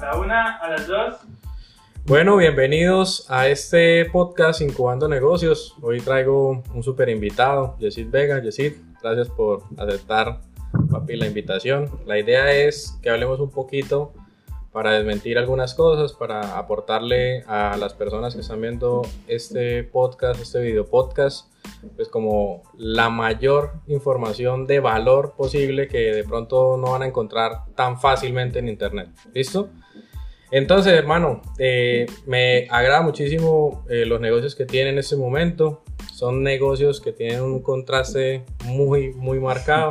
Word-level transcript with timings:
A 0.00 0.14
la 0.14 0.16
una, 0.16 0.56
a 0.56 0.70
las 0.70 0.86
dos. 0.86 1.16
Bueno, 2.06 2.38
bienvenidos 2.38 3.30
a 3.30 3.48
este 3.48 4.06
podcast 4.06 4.62
Incubando 4.62 5.08
Negocios. 5.08 5.76
Hoy 5.82 6.00
traigo 6.00 6.62
un 6.72 6.82
super 6.82 7.10
invitado, 7.10 7.76
Yesid 7.78 8.08
Vega. 8.08 8.40
Yesid, 8.40 8.76
gracias 9.02 9.28
por 9.28 9.64
aceptar, 9.76 10.40
papi, 10.90 11.16
la 11.16 11.26
invitación. 11.26 11.90
La 12.06 12.18
idea 12.18 12.50
es 12.50 12.98
que 13.02 13.10
hablemos 13.10 13.40
un 13.40 13.50
poquito 13.50 14.14
para 14.72 14.92
desmentir 14.92 15.36
algunas 15.36 15.74
cosas, 15.74 16.14
para 16.14 16.56
aportarle 16.56 17.42
a 17.46 17.76
las 17.76 17.92
personas 17.92 18.34
que 18.34 18.40
están 18.40 18.62
viendo 18.62 19.02
este 19.26 19.84
podcast, 19.84 20.40
este 20.40 20.62
video 20.62 20.86
podcast, 20.86 21.52
pues 21.96 22.08
como 22.08 22.62
la 22.78 23.10
mayor 23.10 23.72
información 23.86 24.66
de 24.66 24.80
valor 24.80 25.34
posible 25.36 25.88
que 25.88 26.14
de 26.14 26.24
pronto 26.24 26.78
no 26.78 26.92
van 26.92 27.02
a 27.02 27.06
encontrar 27.06 27.64
tan 27.74 28.00
fácilmente 28.00 28.60
en 28.60 28.68
internet. 28.68 29.10
¿Listo? 29.34 29.68
Entonces, 30.52 30.94
hermano, 30.94 31.42
eh, 31.58 32.06
me 32.26 32.66
agrada 32.70 33.02
muchísimo 33.02 33.84
eh, 33.88 34.04
los 34.04 34.20
negocios 34.20 34.56
que 34.56 34.66
tienen 34.66 34.94
en 34.94 34.98
este 34.98 35.16
momento. 35.16 35.82
Son 36.12 36.42
negocios 36.42 37.00
que 37.00 37.12
tienen 37.12 37.42
un 37.42 37.62
contraste 37.62 38.42
muy, 38.64 39.12
muy 39.14 39.38
marcado. 39.38 39.90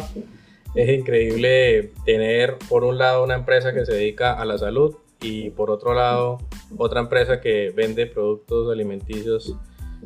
Es 0.76 0.90
increíble 0.90 1.92
tener, 2.06 2.58
por 2.68 2.84
un 2.84 2.98
lado, 2.98 3.24
una 3.24 3.36
empresa 3.36 3.74
que 3.74 3.86
se 3.86 3.94
dedica 3.94 4.34
a 4.34 4.46
la 4.46 4.58
salud 4.58 4.96
y, 5.22 5.50
por 5.52 5.72
otro 5.72 5.94
lado, 5.94 6.40
otra 6.78 7.00
empresa 7.00 7.40
que 7.40 7.72
vende 7.76 8.06
productos 8.06 8.72
alimenticios. 8.72 9.56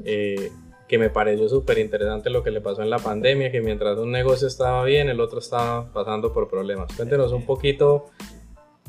Eh, 0.06 0.52
que 0.88 1.00
me 1.00 1.10
pareció 1.10 1.50
súper 1.50 1.80
interesante 1.80 2.30
lo 2.30 2.44
que 2.44 2.52
le 2.52 2.62
pasó 2.62 2.84
en 2.84 2.90
la 2.92 3.00
pandemia, 3.00 3.52
que 3.52 3.62
mientras 3.62 3.98
un 3.98 4.12
negocio 4.12 4.48
estaba 4.48 4.84
bien, 4.84 5.10
el 5.10 5.22
otro 5.22 5.40
estaba 5.40 5.92
pasando 5.92 6.34
por 6.34 6.50
problemas. 6.50 6.96
Cuéntenos 6.96 7.32
un 7.32 7.48
poquito 7.48 8.12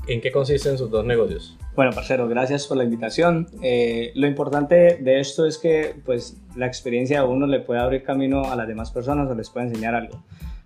¿En 0.07 0.21
qué 0.21 0.31
consisten 0.31 0.77
sus 0.77 0.91
dos 0.91 1.05
negocios? 1.05 1.57
Bueno, 1.75 1.93
parcero, 1.93 2.29
gracias 2.29 2.67
por 2.67 2.77
la 2.77 2.85
invitación. 2.85 3.49
Eh, 3.63 4.13
lo 4.15 4.27
importante 4.27 4.99
de 5.01 5.21
esto 5.21 5.47
es 5.47 5.57
que 5.57 5.95
pues, 6.05 6.37
la 6.57 6.67
experiencia 6.67 7.21
de 7.21 7.27
uno 7.27 7.47
le 7.47 7.61
puede 7.61 7.81
abrir 7.81 8.03
camino 8.03 8.45
a 8.45 8.57
las 8.57 8.69
demás 8.69 8.91
personas 8.91 9.31
o 9.31 9.35
les 9.35 9.49
puede 9.49 9.69
enseñar 9.69 9.95
algo. 9.95 10.23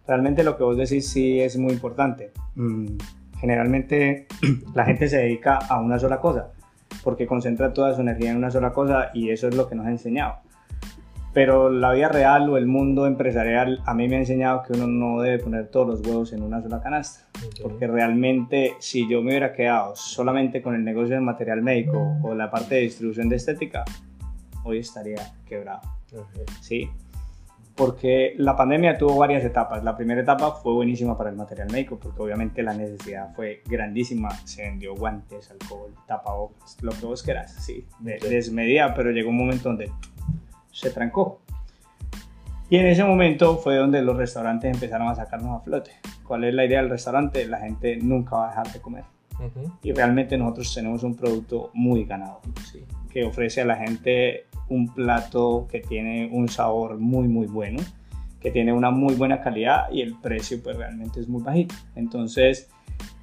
Realmente 0.07 0.43
lo 0.43 0.57
que 0.57 0.65
vos 0.65 0.77
decís 0.77 1.09
sí 1.09 1.41
es 1.41 1.57
muy 1.57 1.73
importante. 1.73 2.33
Mm, 2.57 2.97
generalmente 3.41 4.27
la 4.75 4.85
gente 4.85 5.09
se 5.09 5.19
dedica 5.19 5.57
a 5.57 5.81
una 5.81 5.99
sola 5.99 6.21
cosa 6.21 6.51
porque 7.05 7.27
concentra 7.27 7.73
toda 7.73 7.95
su 7.95 8.01
energía 8.01 8.31
en 8.31 8.39
una 8.39 8.51
sola 8.51 8.73
cosa 8.73 9.11
y 9.15 9.31
eso 9.31 9.47
es 9.47 9.55
lo 9.55 9.69
que 9.69 9.77
nos 9.77 9.87
ha 9.87 9.91
enseñado 9.91 10.41
pero 11.33 11.71
la 11.71 11.93
vida 11.93 12.09
real 12.09 12.49
o 12.49 12.57
el 12.57 12.67
mundo 12.67 13.07
empresarial 13.07 13.81
a 13.85 13.95
mí 13.95 14.09
me 14.09 14.17
ha 14.17 14.19
enseñado 14.21 14.63
que 14.63 14.73
uno 14.73 14.87
no 14.87 15.23
debe 15.23 15.39
poner 15.39 15.69
todos 15.69 15.87
los 15.87 16.07
huevos 16.07 16.33
en 16.33 16.43
una 16.43 16.63
sola 16.63 16.81
canasta, 16.81 17.29
porque 17.63 17.87
realmente 17.87 18.75
si 18.79 19.09
yo 19.09 19.21
me 19.23 19.31
hubiera 19.31 19.53
quedado 19.53 19.95
solamente 19.95 20.63
con 20.63 20.75
el 20.75 20.85
negocio 20.85 21.15
de 21.15 21.21
material 21.21 21.63
médico 21.63 22.17
o 22.23 22.35
la 22.35 22.51
parte 22.51 22.77
de 22.77 22.81
distribución 22.83 23.29
de 23.29 23.37
estética, 23.37 23.85
hoy 24.65 24.79
estaría 24.79 25.35
quebrado. 25.47 25.83
Sí, 26.61 26.89
porque 27.79 28.35
la 28.39 28.57
pandemia 28.57 28.99
tuvo 28.99 29.17
varias 29.19 29.45
etapas. 29.45 29.85
La 29.85 29.97
primera 29.97 30.21
etapa 30.21 30.51
fue 30.51 30.73
buenísima 30.73 31.17
para 31.17 31.31
el 31.31 31.37
material 31.37 31.71
médico, 31.71 31.97
porque 31.97 32.21
obviamente 32.21 32.63
la 32.63 32.75
necesidad 32.75 33.33
fue 33.37 33.63
grandísima. 33.67 34.31
Se 34.45 34.63
vendió 34.63 34.97
guantes, 34.97 35.51
alcohol, 35.53 35.95
tapabocas, 36.07 36.77
lo 36.83 36.91
que 36.91 37.07
vos 37.07 37.23
quieras, 37.23 37.55
sí, 37.65 37.87
desmedida, 38.01 38.95
pero 38.95 39.13
llegó 39.13 39.31
un 39.31 39.37
momento 39.37 39.69
donde 39.69 39.93
se 40.79 40.91
trancó. 40.91 41.41
Y 42.71 42.77
en 42.77 42.87
ese 42.87 43.03
momento 43.03 43.57
fue 43.57 43.77
donde 43.77 44.03
los 44.03 44.17
restaurantes 44.17 44.73
empezaron 44.73 45.09
a 45.09 45.15
sacarnos 45.15 45.61
a 45.61 45.65
flote. 45.65 45.93
¿Cuál 46.23 46.45
es 46.45 46.55
la 46.55 46.65
idea 46.65 46.81
del 46.81 46.91
restaurante? 46.91 47.47
La 47.47 47.59
gente 47.59 47.97
nunca 47.97 48.37
va 48.37 48.47
a 48.47 48.49
dejar 48.51 48.73
de 48.73 48.81
comer. 48.81 49.05
Y 49.83 49.93
realmente 49.93 50.37
nosotros 50.37 50.75
tenemos 50.75 51.03
un 51.05 51.15
producto 51.15 51.71
muy 51.73 52.05
ganado, 52.05 52.41
que 53.11 53.25
ofrece 53.25 53.61
a 53.61 53.65
la 53.65 53.77
gente 53.77 54.47
un 54.69 54.93
plato 54.93 55.69
que 55.71 55.81
tiene 55.81 56.29
un 56.33 56.49
sabor 56.49 56.99
muy, 56.99 57.29
muy 57.29 57.47
bueno, 57.47 57.81
que 58.41 58.51
tiene 58.51 58.73
una 58.73 58.91
muy 58.91 59.15
buena 59.15 59.41
calidad 59.41 59.91
y 59.93 60.03
el 60.03 60.17
precio 60.17 60.61
pues 60.63 60.77
realmente 60.77 61.21
es 61.21 61.29
muy 61.29 61.43
bajito. 61.43 61.75
Entonces, 61.95 62.69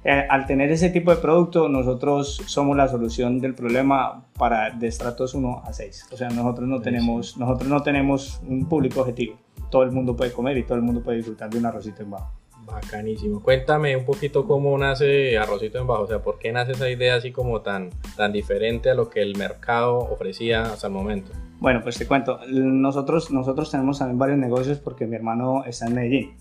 eh, 0.08 0.24
al 0.28 0.46
tener 0.46 0.70
ese 0.70 0.90
tipo 0.90 1.10
de 1.10 1.16
producto, 1.16 1.68
nosotros 1.68 2.40
somos 2.46 2.76
la 2.76 2.86
solución 2.86 3.40
del 3.40 3.56
problema 3.56 4.24
para 4.38 4.70
de 4.70 4.86
estratos 4.86 5.34
1 5.34 5.62
a 5.64 5.72
6. 5.72 6.10
O 6.12 6.16
sea, 6.16 6.28
nosotros 6.28 6.68
no, 6.68 6.80
tenemos, 6.80 7.36
nosotros 7.36 7.68
no 7.68 7.82
tenemos 7.82 8.40
un 8.46 8.68
público 8.68 9.00
objetivo. 9.00 9.36
Todo 9.68 9.82
el 9.82 9.90
mundo 9.90 10.14
puede 10.14 10.32
comer 10.32 10.58
y 10.58 10.62
todo 10.62 10.78
el 10.78 10.82
mundo 10.82 11.02
puede 11.02 11.16
disfrutar 11.16 11.50
de 11.50 11.58
un 11.58 11.66
arrocito 11.66 12.04
en 12.04 12.12
bajo. 12.12 12.30
Bacanísimo. 12.64 13.42
Cuéntame 13.42 13.96
un 13.96 14.04
poquito 14.04 14.44
cómo 14.44 14.76
nace 14.78 15.38
Arrocito 15.38 15.78
en 15.78 15.86
Bajo, 15.86 16.02
o 16.02 16.06
sea, 16.06 16.20
¿por 16.20 16.38
qué 16.38 16.52
nace 16.52 16.72
esa 16.72 16.90
idea 16.90 17.14
así 17.14 17.30
como 17.30 17.60
tan, 17.60 17.90
tan 18.16 18.32
diferente 18.32 18.90
a 18.90 18.94
lo 18.94 19.08
que 19.08 19.22
el 19.22 19.36
mercado 19.36 19.98
ofrecía 19.98 20.62
hasta 20.62 20.88
el 20.88 20.92
momento? 20.92 21.30
Bueno, 21.58 21.80
pues 21.82 21.96
te 21.96 22.06
cuento, 22.06 22.40
nosotros, 22.48 23.30
nosotros 23.30 23.70
tenemos 23.70 24.00
también 24.00 24.18
varios 24.18 24.38
negocios 24.38 24.78
porque 24.78 25.06
mi 25.06 25.14
hermano 25.14 25.64
está 25.64 25.86
en 25.86 25.94
Medellín. 25.94 26.36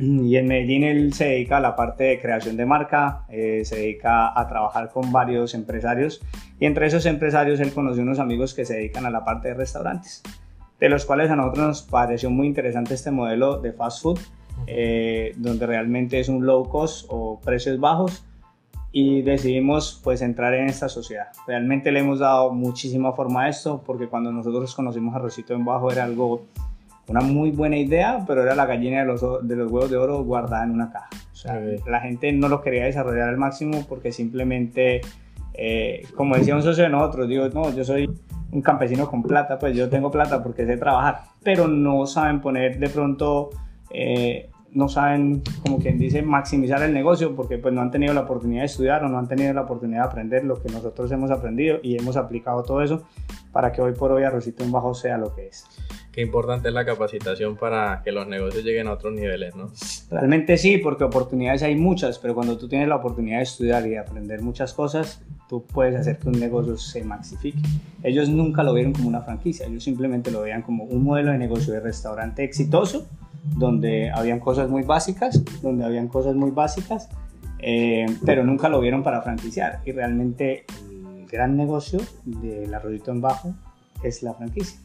Y 0.00 0.36
en 0.36 0.48
Medellín 0.48 0.82
él 0.82 1.12
se 1.12 1.26
dedica 1.26 1.58
a 1.58 1.60
la 1.60 1.76
parte 1.76 2.04
de 2.04 2.20
creación 2.20 2.56
de 2.56 2.64
marca, 2.64 3.26
eh, 3.28 3.62
se 3.66 3.76
dedica 3.76 4.38
a 4.38 4.48
trabajar 4.48 4.88
con 4.90 5.12
varios 5.12 5.52
empresarios 5.52 6.22
y 6.58 6.64
entre 6.64 6.86
esos 6.86 7.04
empresarios 7.04 7.60
él 7.60 7.74
conoció 7.74 8.02
unos 8.02 8.18
amigos 8.18 8.54
que 8.54 8.64
se 8.64 8.76
dedican 8.76 9.04
a 9.04 9.10
la 9.10 9.26
parte 9.26 9.48
de 9.48 9.54
restaurantes, 9.54 10.22
de 10.78 10.88
los 10.88 11.04
cuales 11.04 11.30
a 11.30 11.36
nosotros 11.36 11.66
nos 11.66 11.82
pareció 11.82 12.30
muy 12.30 12.46
interesante 12.46 12.94
este 12.94 13.10
modelo 13.10 13.60
de 13.60 13.72
fast 13.72 14.02
food, 14.02 14.18
eh, 14.66 15.34
donde 15.36 15.66
realmente 15.66 16.18
es 16.18 16.30
un 16.30 16.46
low 16.46 16.66
cost 16.66 17.04
o 17.10 17.38
precios 17.38 17.78
bajos 17.78 18.24
y 18.92 19.20
decidimos 19.20 20.00
pues 20.02 20.22
entrar 20.22 20.54
en 20.54 20.66
esta 20.66 20.88
sociedad. 20.88 21.28
Realmente 21.46 21.92
le 21.92 22.00
hemos 22.00 22.20
dado 22.20 22.52
muchísima 22.52 23.12
forma 23.12 23.44
a 23.44 23.48
esto 23.50 23.82
porque 23.84 24.08
cuando 24.08 24.32
nosotros 24.32 24.74
conocimos 24.74 25.14
a 25.14 25.18
Rosito 25.18 25.52
en 25.52 25.66
Bajo 25.66 25.92
era 25.92 26.04
algo 26.04 26.46
una 27.10 27.20
muy 27.22 27.50
buena 27.50 27.76
idea, 27.76 28.22
pero 28.24 28.42
era 28.42 28.54
la 28.54 28.66
gallina 28.66 29.00
de 29.00 29.04
los, 29.04 29.20
de 29.42 29.56
los 29.56 29.70
huevos 29.70 29.90
de 29.90 29.96
oro 29.96 30.22
guardada 30.22 30.62
en 30.62 30.70
una 30.70 30.92
caja. 30.92 31.08
O 31.32 31.34
sea, 31.34 31.60
la 31.86 32.00
gente 32.00 32.30
no 32.30 32.48
lo 32.48 32.62
quería 32.62 32.84
desarrollar 32.84 33.28
al 33.28 33.36
máximo 33.36 33.84
porque 33.88 34.12
simplemente, 34.12 35.00
eh, 35.54 36.06
como 36.14 36.36
decía 36.36 36.54
un 36.54 36.62
socio 36.62 36.84
de 36.84 36.90
nosotros, 36.90 37.28
digo, 37.28 37.48
no, 37.48 37.74
yo 37.74 37.82
soy 37.82 38.08
un 38.52 38.62
campesino 38.62 39.10
con 39.10 39.24
plata, 39.24 39.58
pues 39.58 39.76
yo 39.76 39.88
tengo 39.88 40.12
plata 40.12 40.40
porque 40.40 40.64
sé 40.66 40.76
trabajar, 40.76 41.22
pero 41.42 41.66
no 41.66 42.06
saben 42.06 42.40
poner 42.40 42.78
de 42.78 42.88
pronto, 42.88 43.50
eh, 43.90 44.48
no 44.70 44.88
saben, 44.88 45.42
como 45.64 45.78
quien 45.78 45.98
dice, 45.98 46.22
maximizar 46.22 46.80
el 46.84 46.94
negocio 46.94 47.34
porque 47.34 47.58
pues 47.58 47.74
no 47.74 47.80
han 47.80 47.90
tenido 47.90 48.14
la 48.14 48.20
oportunidad 48.20 48.60
de 48.60 48.66
estudiar 48.66 49.02
o 49.02 49.08
no 49.08 49.18
han 49.18 49.26
tenido 49.26 49.52
la 49.52 49.62
oportunidad 49.62 50.02
de 50.02 50.08
aprender 50.08 50.44
lo 50.44 50.62
que 50.62 50.70
nosotros 50.70 51.10
hemos 51.10 51.32
aprendido 51.32 51.80
y 51.82 51.96
hemos 51.96 52.16
aplicado 52.16 52.62
todo 52.62 52.82
eso 52.82 53.02
para 53.50 53.72
que 53.72 53.82
hoy 53.82 53.94
por 53.94 54.12
hoy 54.12 54.22
Arrocito 54.22 54.62
en 54.62 54.70
Bajo 54.70 54.94
sea 54.94 55.18
lo 55.18 55.34
que 55.34 55.48
es 55.48 55.66
qué 56.12 56.22
importante 56.22 56.68
es 56.68 56.74
la 56.74 56.84
capacitación 56.84 57.56
para 57.56 58.02
que 58.02 58.12
los 58.12 58.26
negocios 58.26 58.64
lleguen 58.64 58.88
a 58.88 58.92
otros 58.92 59.12
niveles, 59.12 59.54
¿no? 59.54 59.70
Realmente 60.10 60.56
sí, 60.56 60.78
porque 60.78 61.04
oportunidades 61.04 61.62
hay 61.62 61.76
muchas, 61.76 62.18
pero 62.18 62.34
cuando 62.34 62.58
tú 62.58 62.68
tienes 62.68 62.88
la 62.88 62.96
oportunidad 62.96 63.38
de 63.38 63.44
estudiar 63.44 63.86
y 63.86 63.90
de 63.90 63.98
aprender 63.98 64.42
muchas 64.42 64.74
cosas, 64.74 65.22
tú 65.48 65.64
puedes 65.64 65.98
hacer 65.98 66.18
que 66.18 66.28
un 66.28 66.38
negocio 66.38 66.76
se 66.76 67.04
maxifique. 67.04 67.60
Ellos 68.02 68.28
nunca 68.28 68.62
lo 68.62 68.74
vieron 68.74 68.92
como 68.92 69.08
una 69.08 69.20
franquicia, 69.20 69.66
ellos 69.66 69.84
simplemente 69.84 70.30
lo 70.30 70.42
veían 70.42 70.62
como 70.62 70.84
un 70.84 71.04
modelo 71.04 71.32
de 71.32 71.38
negocio 71.38 71.72
de 71.72 71.80
restaurante 71.80 72.42
exitoso, 72.42 73.06
donde 73.56 74.10
habían 74.10 74.40
cosas 74.40 74.68
muy 74.68 74.82
básicas, 74.82 75.42
donde 75.62 75.84
habían 75.84 76.08
cosas 76.08 76.34
muy 76.34 76.50
básicas, 76.50 77.08
eh, 77.58 78.06
pero 78.24 78.44
nunca 78.44 78.68
lo 78.68 78.80
vieron 78.80 79.02
para 79.02 79.22
franquiciar. 79.22 79.80
Y 79.84 79.92
realmente 79.92 80.64
el 80.90 81.26
gran 81.26 81.56
negocio 81.56 82.00
del 82.24 82.72
arroyito 82.74 83.12
en 83.12 83.20
bajo 83.20 83.54
es 84.02 84.22
la 84.22 84.34
franquicia. 84.34 84.78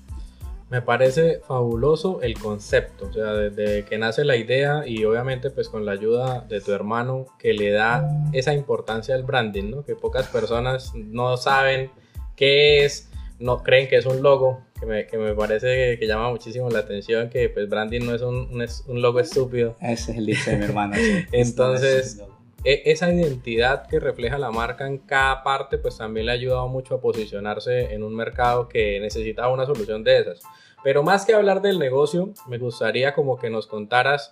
Me 0.70 0.82
parece 0.82 1.42
fabuloso 1.48 2.22
el 2.22 2.40
concepto, 2.40 3.08
o 3.08 3.14
sea, 3.14 3.34
desde 3.34 3.86
que 3.86 4.00
nace 4.00 4.26
la 4.26 4.36
idea 4.36 4.84
y 4.86 5.06
obviamente 5.06 5.52
pues 5.52 5.70
con 5.70 5.86
la 5.86 5.92
ayuda 5.92 6.42
de 6.50 6.60
tu 6.60 6.72
hermano 6.72 7.28
que 7.38 7.54
le 7.54 7.72
da 7.72 8.10
esa 8.34 8.54
importancia 8.54 9.14
al 9.14 9.24
branding, 9.24 9.70
¿no? 9.70 9.86
Que 9.86 9.96
pocas 9.96 10.28
personas 10.28 10.94
no 10.96 11.38
saben 11.38 11.92
qué 12.36 12.84
es, 12.84 13.10
no 13.40 13.62
creen 13.62 13.88
que 13.88 13.98
es 13.98 14.08
un 14.08 14.24
logo, 14.24 14.64
que 14.80 14.86
me, 14.86 15.06
que 15.06 15.18
me 15.18 15.34
parece 15.34 15.98
que 16.00 16.08
llama 16.08 16.30
muchísimo 16.32 16.70
la 16.70 16.80
atención, 16.80 17.30
que 17.30 17.50
pues 17.50 17.70
branding 17.70 18.06
no 18.06 18.16
es 18.16 18.22
un, 18.22 18.50
un, 18.88 19.02
logo 19.02 19.20
estúpido. 19.20 19.76
Ese 19.82 20.14
es 20.14 20.18
el 20.18 20.26
dicho 20.26 20.50
de 20.50 20.58
mi 20.58 20.66
hermano. 20.66 20.96
Entonces, 21.32 22.20
e, 22.20 22.24
esa 22.66 23.14
identidad 23.14 23.88
que 23.88 24.00
refleja 24.00 24.40
la 24.40 24.52
marca 24.52 24.88
en 24.88 24.98
cada 24.98 25.44
parte, 25.44 25.78
pues 25.78 25.98
también 25.98 26.26
le 26.26 26.32
ha 26.32 26.36
ayudado 26.36 26.68
mucho 26.68 26.96
a 26.96 27.02
posicionarse 27.02 27.94
en 27.94 28.04
un 28.04 28.16
mercado 28.16 28.68
que 28.68 29.00
necesitaba 29.00 29.54
una 29.54 29.66
solución 29.66 30.04
de 30.04 30.20
esas. 30.20 30.42
Pero 30.84 31.04
más 31.04 31.26
que 31.26 31.34
hablar 31.34 31.62
del 31.62 31.80
negocio, 31.80 32.34
me 32.48 32.58
gustaría 32.58 33.14
como 33.14 33.38
que 33.38 33.50
nos 33.50 33.68
contaras 33.68 34.32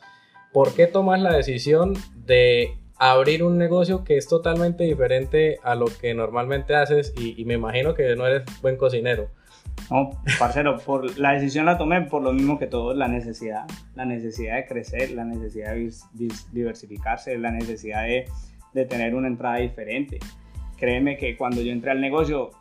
por 0.52 0.74
qué 0.74 0.88
tomas 0.88 1.22
la 1.22 1.34
decisión 1.34 1.94
de 2.16 2.78
abrir 2.98 3.44
un 3.44 3.58
negocio 3.58 4.04
que 4.04 4.18
es 4.18 4.28
totalmente 4.28 4.84
diferente 4.84 5.60
a 5.64 5.76
lo 5.76 5.86
que 5.86 6.14
normalmente 6.14 6.76
haces 6.76 7.14
y, 7.18 7.44
me 7.46 7.56
imagino 7.56 7.94
que 7.94 8.16
no 8.16 8.26
eres 8.26 8.44
buen 8.62 8.78
cocinero. 8.78 9.30
No, 9.90 10.12
parcero, 10.40 10.78
por, 10.78 11.18
la 11.20 11.34
decisión 11.34 11.66
la 11.66 11.78
tomé 11.78 12.02
por 12.02 12.22
lo 12.22 12.34
mismo 12.34 12.58
que 12.58 12.68
todo, 12.68 12.94
la 12.94 13.08
necesidad, 13.08 13.66
la 13.96 14.06
necesidad 14.06 14.56
de 14.56 14.66
crecer, 14.66 15.12
la 15.12 15.26
necesidad 15.26 15.74
de 15.74 15.92
diversificarse, 16.52 17.38
la 17.38 17.52
necesidad 17.52 18.04
de, 18.04 18.26
de 18.74 18.86
tener 18.86 19.16
una 19.16 19.28
entrada 19.28 19.58
diferente. 19.58 20.20
créeme 20.78 21.18
que 21.18 21.38
cuando 21.38 21.62
yo 21.62 21.72
entré 21.72 21.92
al 21.92 22.02
negocio, 22.02 22.52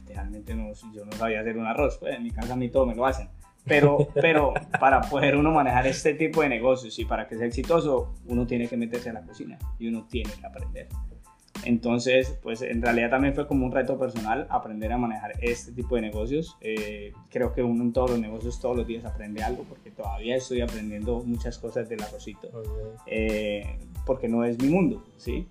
literalmente 0.00 0.54
no, 0.54 0.72
yo 0.94 1.04
no 1.04 1.12
sabía 1.12 1.40
hacer 1.40 1.56
un 1.56 1.66
arroz, 1.66 1.98
pues 1.98 2.16
en 2.16 2.22
mi 2.22 2.30
casa 2.30 2.52
a 2.54 2.56
mí 2.56 2.68
todo 2.68 2.86
me 2.86 2.94
lo 2.94 3.06
hacen. 3.06 3.28
Pero, 3.64 4.08
pero 4.14 4.54
para 4.80 5.00
poder 5.02 5.36
uno 5.36 5.52
manejar 5.52 5.86
este 5.86 6.14
tipo 6.14 6.42
de 6.42 6.48
negocios 6.48 6.98
y 6.98 7.04
para 7.04 7.28
que 7.28 7.36
sea 7.36 7.46
exitoso, 7.46 8.12
uno 8.26 8.46
tiene 8.46 8.66
que 8.66 8.76
meterse 8.76 9.10
a 9.10 9.12
la 9.12 9.22
cocina 9.22 9.58
y 9.78 9.88
uno 9.88 10.06
tiene 10.08 10.30
que 10.32 10.46
aprender. 10.46 10.88
Entonces, 11.64 12.38
pues 12.42 12.62
en 12.62 12.82
realidad 12.82 13.10
también 13.10 13.34
fue 13.34 13.46
como 13.46 13.66
un 13.66 13.72
reto 13.72 13.98
personal 13.98 14.46
aprender 14.50 14.92
a 14.92 14.98
manejar 14.98 15.32
este 15.40 15.72
tipo 15.72 15.96
de 15.96 16.02
negocios. 16.02 16.56
Eh, 16.60 17.12
creo 17.30 17.52
que 17.52 17.62
uno 17.62 17.82
en 17.84 17.92
todos 17.92 18.10
los 18.10 18.20
negocios 18.20 18.60
todos 18.60 18.76
los 18.76 18.86
días 18.86 19.04
aprende 19.04 19.42
algo 19.42 19.64
porque 19.64 19.90
todavía 19.90 20.36
estoy 20.36 20.60
aprendiendo 20.60 21.22
muchas 21.24 21.58
cosas 21.58 21.88
del 21.88 22.02
arrocito. 22.02 22.48
Eh, 23.06 23.78
porque 24.04 24.28
no 24.28 24.44
es 24.44 24.60
mi 24.60 24.68
mundo, 24.68 25.04
¿sí? 25.16 25.46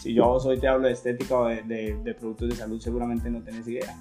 Si 0.00 0.14
yo 0.14 0.32
hoy 0.32 0.58
te 0.58 0.66
hablo 0.66 0.86
de 0.86 0.94
estética 0.94 1.36
o 1.36 1.46
de, 1.46 1.62
de, 2.02 2.14
productos 2.14 2.48
de 2.48 2.56
salud, 2.56 2.80
seguramente 2.80 3.30
no 3.30 3.42
tenés 3.42 3.68
idea. 3.68 3.96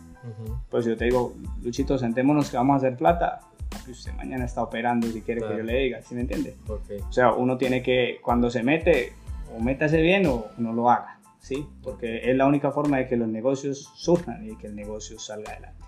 Pues 0.69 0.85
yo 0.85 0.95
te 0.95 1.05
digo, 1.05 1.35
Luchito, 1.61 1.97
sentémonos 1.97 2.49
que 2.49 2.57
vamos 2.57 2.75
a 2.75 2.77
hacer 2.77 2.97
plata 2.97 3.41
usted 3.89 4.13
mañana 4.13 4.45
está 4.45 4.61
operando 4.61 5.07
si 5.07 5.21
quiere 5.21 5.41
que 5.41 5.57
yo 5.57 5.63
le 5.63 5.77
diga, 5.77 6.01
¿sí 6.01 6.15
me 6.15 6.21
entiende? 6.21 6.55
O 6.67 7.11
sea, 7.11 7.33
uno 7.33 7.57
tiene 7.57 7.81
que, 7.81 8.19
cuando 8.21 8.49
se 8.49 8.63
mete, 8.63 9.13
o 9.55 9.59
métase 9.59 10.01
bien 10.01 10.25
o 10.27 10.47
no 10.57 10.73
lo 10.73 10.89
haga, 10.89 11.19
¿sí? 11.41 11.67
Porque 11.83 12.29
es 12.29 12.37
la 12.37 12.47
única 12.47 12.71
forma 12.71 12.97
de 12.97 13.07
que 13.07 13.17
los 13.17 13.27
negocios 13.27 13.91
surjan 13.95 14.49
y 14.49 14.55
que 14.57 14.67
el 14.67 14.75
negocio 14.75 15.19
salga 15.19 15.51
adelante. 15.51 15.83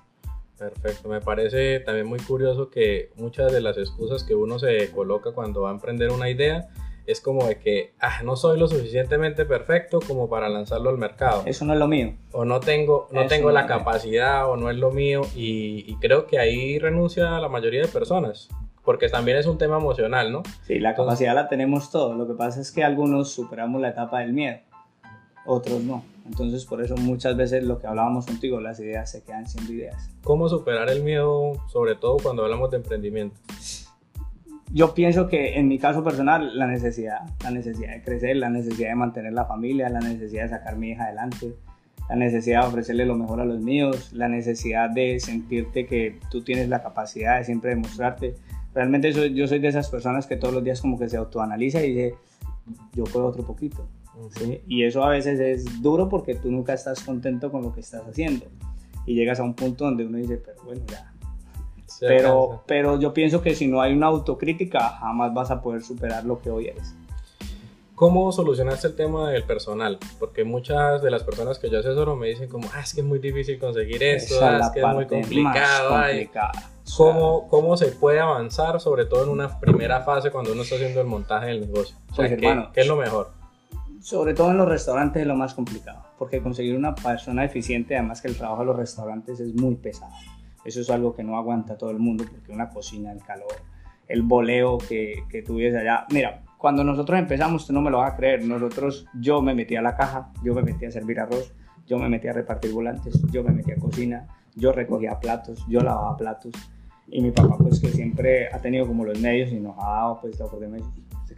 Perfecto, 0.58 1.10
me 1.10 1.22
parece 1.22 1.80
también 1.80 2.08
muy 2.08 2.20
curioso 2.20 2.70
que 2.70 3.12
muchas 3.16 3.52
de 3.52 3.62
las 3.62 3.78
excusas 3.78 4.24
que 4.24 4.36
uno 4.36 4.60
se 4.60 4.92
coloca 4.92 5.32
cuando 5.32 5.62
va 5.62 5.70
a 5.70 5.74
emprender 5.74 6.12
una 6.12 6.30
idea 6.30 6.70
es 7.06 7.20
como 7.20 7.46
de 7.46 7.58
que 7.60 7.94
ah, 8.00 8.22
no 8.24 8.36
soy 8.36 8.58
lo 8.58 8.68
suficientemente 8.68 9.46
perfecto 9.46 10.00
como 10.00 10.30
para 10.30 10.50
lanzarlo 10.50 10.90
al 10.90 10.98
mercado. 10.98 11.44
Eso 11.46 11.66
no 11.66 11.74
es 11.74 11.80
lo 11.80 11.88
mío. 11.88 12.14
O 12.32 12.46
no 12.46 12.60
tengo, 12.60 13.08
no 13.12 13.28
tengo 13.28 13.52
la 13.52 13.66
capacidad 13.66 14.50
o 14.50 14.56
no 14.56 14.70
es 14.70 14.78
lo 14.78 14.92
mío 14.92 15.22
y, 15.36 15.96
creo 15.98 16.28
que 16.28 16.40
ahí 16.40 16.80
renuncia 16.80 17.40
la 17.40 17.50
mayoría 17.50 17.82
de 17.82 17.88
personas. 17.88 18.50
Porque 18.84 19.08
también 19.08 19.38
es 19.38 19.46
un 19.46 19.58
tema 19.58 19.78
emocional, 19.78 20.32
¿no? 20.32 20.44
Sí, 20.64 20.80
la 20.80 20.94
capacidad 20.94 21.34
la 21.34 21.48
tenemos 21.48 21.90
todos. 21.90 22.18
Lo 22.18 22.28
que 22.28 22.34
pasa 22.34 22.60
es 22.60 22.72
que 22.72 22.84
algunos 22.84 23.32
superamos 23.32 23.80
la 23.80 23.90
etapa 23.90 24.20
del 24.20 24.34
miedo, 24.34 24.60
otros 25.46 25.84
no. 25.84 26.04
Entonces, 26.26 26.66
por 26.66 26.82
eso 26.82 26.96
muchas 26.96 27.36
veces 27.36 27.64
lo 27.64 27.80
que 27.80 27.88
hablábamos 27.88 28.26
contigo, 28.26 28.62
las 28.62 28.80
ideas 28.80 29.12
se 29.12 29.24
quedan 29.24 29.48
siendo 29.48 29.74
ideas. 29.74 30.10
¿Cómo 30.24 30.48
superar 30.48 30.90
el 30.90 31.04
miedo, 31.04 31.54
sobre 31.68 31.96
todo 31.96 32.18
cuando 32.18 32.44
hablamos 32.44 32.72
de 32.72 32.78
emprendimiento? 32.78 33.36
yo 34.74 34.96
pienso 34.96 35.28
que 35.28 35.60
en 35.60 35.68
mi 35.68 35.78
caso 35.78 36.04
personal, 36.04 36.58
la 36.58 36.66
necesidad, 36.66 37.20
la 37.44 37.52
necesidad 37.52 37.94
de 37.94 38.02
crecer, 38.02 38.38
la 38.38 38.50
necesidad 38.50 38.90
de 38.90 38.96
mantener 38.96 39.32
la 39.32 39.46
familia, 39.46 39.88
la 39.88 40.00
necesidad 40.00 40.44
de 40.44 40.50
sacar 40.50 40.74
a 40.74 40.78
mi 40.78 40.90
hija 40.90 41.04
adelante, 41.04 41.54
la 42.10 42.16
necesidad 42.16 42.62
de 42.62 42.68
ofrecerle 42.70 43.06
lo 43.06 43.16
mejor 43.16 43.40
a 43.40 43.46
los 43.46 43.60
míos, 43.60 44.12
la 44.14 44.28
necesidad 44.28 44.90
de 44.90 45.20
sentirte 45.20 45.86
que 45.86 46.20
tú 46.32 46.42
tienes 46.42 46.70
la 46.70 46.82
capacidad 46.82 47.38
de 47.38 47.44
siempre 47.44 47.70
demostrarte. 47.70 48.34
Realmente 48.74 49.12
yo 49.12 49.48
soy 49.48 49.60
de 49.60 49.68
esas 49.68 49.90
personas 49.90 50.26
que 50.26 50.38
todos 50.38 50.56
los 50.56 50.64
días 50.64 50.82
como 50.82 50.98
que 50.98 51.08
se 51.08 51.18
autoanaliza 51.18 51.84
y 51.84 51.90
dice, 51.90 52.16
yo 52.94 53.04
puedo 53.04 53.28
otro 53.28 53.46
poquito. 53.46 53.88
Y 54.68 54.84
eso 54.84 55.04
a 55.04 55.10
veces 55.10 55.40
es 55.40 55.82
duro 55.82 56.10
porque 56.10 56.36
tú 56.36 56.52
nunca 56.52 56.74
estás 56.74 57.04
contento 57.04 57.52
con 57.52 57.64
lo 57.64 57.74
que 57.74 57.80
estás 57.80 58.08
haciendo. 58.08 58.46
Y 59.06 59.16
llegas 59.16 59.40
a 59.40 59.44
un 59.44 59.54
punto 59.54 59.86
donde 59.86 60.06
uno 60.06 60.18
dice, 60.18 60.38
pero 60.38 60.64
bueno, 60.64 60.82
ya, 60.90 61.14
pero, 62.00 62.64
pero 62.66 63.00
yo 63.00 63.14
pienso 63.14 63.42
que 63.42 63.56
si 63.56 63.68
no 63.68 63.82
hay 63.82 63.94
una 63.94 64.08
autocrítica, 64.08 64.98
jamás 65.00 65.34
vas 65.34 65.52
a 65.52 65.62
poder 65.62 65.82
superar 65.82 66.26
lo 66.26 66.42
que 66.42 66.50
hoy 66.50 66.68
eres. 66.68 66.96
¿Cómo 67.96 68.32
solucionaste 68.32 68.88
el 68.88 68.96
tema 68.96 69.30
del 69.30 69.44
personal? 69.44 70.00
Porque 70.20 70.44
muchas 70.44 71.02
de 71.02 71.12
las 71.12 71.24
personas 71.24 71.60
que 71.60 71.70
yo 71.70 71.80
asesoro 71.80 72.16
me 72.16 72.28
dicen 72.28 72.50
como, 72.50 72.68
ah, 72.74 72.82
es 72.82 72.94
que 72.94 73.02
es 73.02 73.06
muy 73.06 73.20
difícil 73.20 73.60
conseguir 73.60 74.02
esto, 74.02 74.36
ah, 74.42 74.60
es, 74.62 74.70
que 74.72 74.80
es 74.80 74.88
muy 74.88 75.06
complicado. 75.06 76.04
¿Cómo, 76.98 77.48
¿Cómo 77.48 77.78
se 77.78 77.88
puede 77.88 78.20
avanzar, 78.20 78.82
sobre 78.82 79.06
todo 79.06 79.24
en 79.24 79.30
una 79.30 79.60
primera 79.60 80.02
fase 80.02 80.32
cuando 80.32 80.52
uno 80.52 80.64
está 80.64 80.76
haciendo 80.76 81.02
el 81.02 81.08
montaje 81.08 81.48
del 81.48 81.62
negocio? 81.62 81.96
Pues, 82.16 82.30
¿qué, 82.32 82.68
¿qué, 82.74 82.82
es 82.82 82.88
lo 82.88 82.98
mejor? 82.98 83.32
Sobre 84.04 84.34
todo 84.34 84.52
en 84.52 84.58
los 84.58 84.68
restaurantes 84.68 85.22
es 85.22 85.28
lo 85.30 85.38
más 85.38 85.54
complicado, 85.54 86.04
porque 86.18 86.42
conseguir 86.42 86.76
una 86.76 86.94
persona 86.94 87.46
eficiente, 87.46 87.96
además 87.96 88.22
que 88.22 88.28
el 88.28 88.36
trabajo 88.36 88.60
de 88.60 88.66
los 88.66 88.76
restaurantes 88.76 89.40
es 89.40 89.56
muy 89.56 89.76
pesado. 89.76 90.12
Eso 90.66 90.82
es 90.82 90.90
algo 90.90 91.16
que 91.16 91.24
no 91.24 91.38
aguanta 91.38 91.78
todo 91.78 91.90
el 91.90 92.00
mundo 92.00 92.26
porque 92.30 92.52
una 92.52 92.68
cocina, 92.68 93.14
el 93.14 93.24
calor, 93.24 93.54
el 94.10 94.22
boleo 94.24 94.78
que, 94.78 95.24
que 95.30 95.42
tuviese 95.42 95.78
allá. 95.78 96.06
Mira, 96.12 96.44
cuando 96.58 96.84
nosotros 96.84 97.18
empezamos, 97.18 97.66
tú 97.66 97.72
no 97.72 97.80
me 97.80 97.90
lo 97.90 98.00
vas 98.00 98.12
a 98.12 98.18
creer, 98.18 98.44
nosotros, 98.44 99.06
yo 99.22 99.42
me 99.42 99.56
metí 99.56 99.78
a 99.78 99.82
la 99.82 99.96
caja, 99.96 100.34
yo 100.44 100.54
me 100.54 100.64
metí 100.64 100.84
a 100.84 100.92
servir 100.92 101.22
arroz, 101.22 101.54
yo 101.88 101.98
me 101.98 102.10
metí 102.10 102.28
a 102.28 102.34
repartir 102.34 102.74
volantes, 102.74 103.22
yo 103.32 103.42
me 103.42 103.52
metí 103.52 103.72
a 103.72 103.78
cocina, 103.78 104.28
yo 104.54 104.74
recogía 104.74 105.18
platos, 105.18 105.66
yo 105.70 105.80
lavaba 105.80 106.18
platos. 106.18 106.52
Y 107.08 107.22
mi 107.22 107.32
papá, 107.32 107.58
pues 107.58 107.80
que 107.80 107.88
siempre 107.88 108.50
ha 108.52 108.60
tenido 108.60 108.86
como 108.86 109.06
los 109.06 109.18
medios 109.22 109.50
y 109.54 109.62
nos 109.62 109.78
ha 109.78 109.92
dado 109.92 110.20
pues 110.20 110.38
la 110.40 110.46
oportunidad 110.46 110.86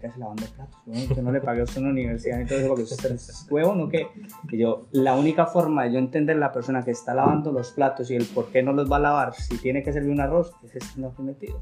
¿usted 0.07 0.13
qué 0.13 0.19
lavando 0.19 0.46
platos? 0.46 1.16
Yo 1.16 1.22
no 1.22 1.31
le 1.31 1.42
pagué 1.42 1.62
a 1.62 1.80
una 1.80 1.90
universidad 1.90 2.40
eso 2.42 2.68
porque 2.68 2.84
usted 2.84 3.12
es 3.16 3.48
huevo, 3.50 3.75
¿no? 3.75 3.90
Que 3.90 4.07
y 4.52 4.57
yo, 4.57 4.88
la 4.92 5.16
única 5.16 5.46
forma 5.46 5.84
de 5.84 5.94
yo 5.94 6.00
entender 6.00 6.38
la 6.38 6.52
persona 6.52 6.84
que 6.84 6.92
está 6.92 7.13
lavando 7.13 7.52
los 7.52 7.72
platos 7.72 8.10
y 8.12 8.16
el 8.16 8.25
por 8.25 8.48
qué 8.48 8.63
no 8.63 8.74
los 8.74 8.92
va 8.92 8.98
a 8.98 9.00
lavar 9.00 9.34
si 9.34 9.57
tiene 9.57 9.84
que 9.84 9.94
servir 9.94 10.12
un 10.12 10.22
arroz 10.22 10.54
es 10.63 10.75
estando 10.75 11.13
metido. 11.19 11.62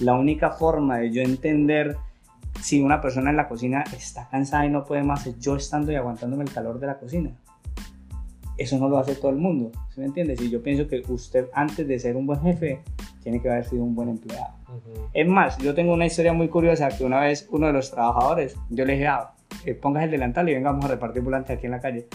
La 0.00 0.14
única 0.14 0.50
forma 0.50 0.98
de 0.98 1.10
yo 1.10 1.22
entender 1.22 1.96
si 2.60 2.82
una 2.82 3.00
persona 3.00 3.30
en 3.30 3.36
la 3.36 3.48
cocina 3.48 3.84
está 3.96 4.28
cansada 4.28 4.66
y 4.66 4.70
no 4.70 4.84
puede 4.84 5.02
más 5.02 5.26
es 5.26 5.38
yo 5.38 5.56
estando 5.56 5.92
y 5.92 5.96
aguantándome 5.96 6.44
el 6.44 6.52
calor 6.52 6.78
de 6.78 6.86
la 6.86 6.98
cocina. 6.98 7.30
Eso 8.56 8.76
no 8.78 8.88
lo 8.88 8.98
hace 8.98 9.14
todo 9.14 9.30
el 9.30 9.36
mundo, 9.36 9.70
¿sí 9.94 10.00
me 10.00 10.06
entiendes? 10.06 10.40
Y 10.40 10.50
yo 10.50 10.60
pienso 10.62 10.88
que 10.88 11.00
usted 11.08 11.48
antes 11.52 11.86
de 11.86 11.98
ser 11.98 12.16
un 12.16 12.26
buen 12.26 12.40
jefe 12.40 12.82
tiene 13.28 13.42
que 13.42 13.50
haber 13.50 13.64
sido 13.64 13.84
un 13.84 13.94
buen 13.94 14.08
empleado. 14.08 14.54
Es 15.12 15.28
más, 15.28 15.58
yo 15.58 15.74
tengo 15.74 15.92
una 15.92 16.06
historia 16.06 16.32
muy 16.32 16.48
curiosa 16.48 16.88
que 16.88 17.04
una 17.04 17.20
vez 17.20 17.46
uno 17.50 17.66
de 17.66 17.74
los 17.74 17.90
trabajadores, 17.90 18.56
yo 18.70 18.86
le 18.86 18.94
dije, 18.94 19.06
ah, 19.06 19.32
que 19.62 19.74
pongas 19.74 20.04
el 20.04 20.12
delantal 20.12 20.48
y 20.48 20.54
vengamos 20.54 20.82
a 20.86 20.88
repartir 20.88 21.22
volantes 21.22 21.56
aquí 21.56 21.66
en 21.66 21.72
la 21.72 21.80
calle. 21.80 22.08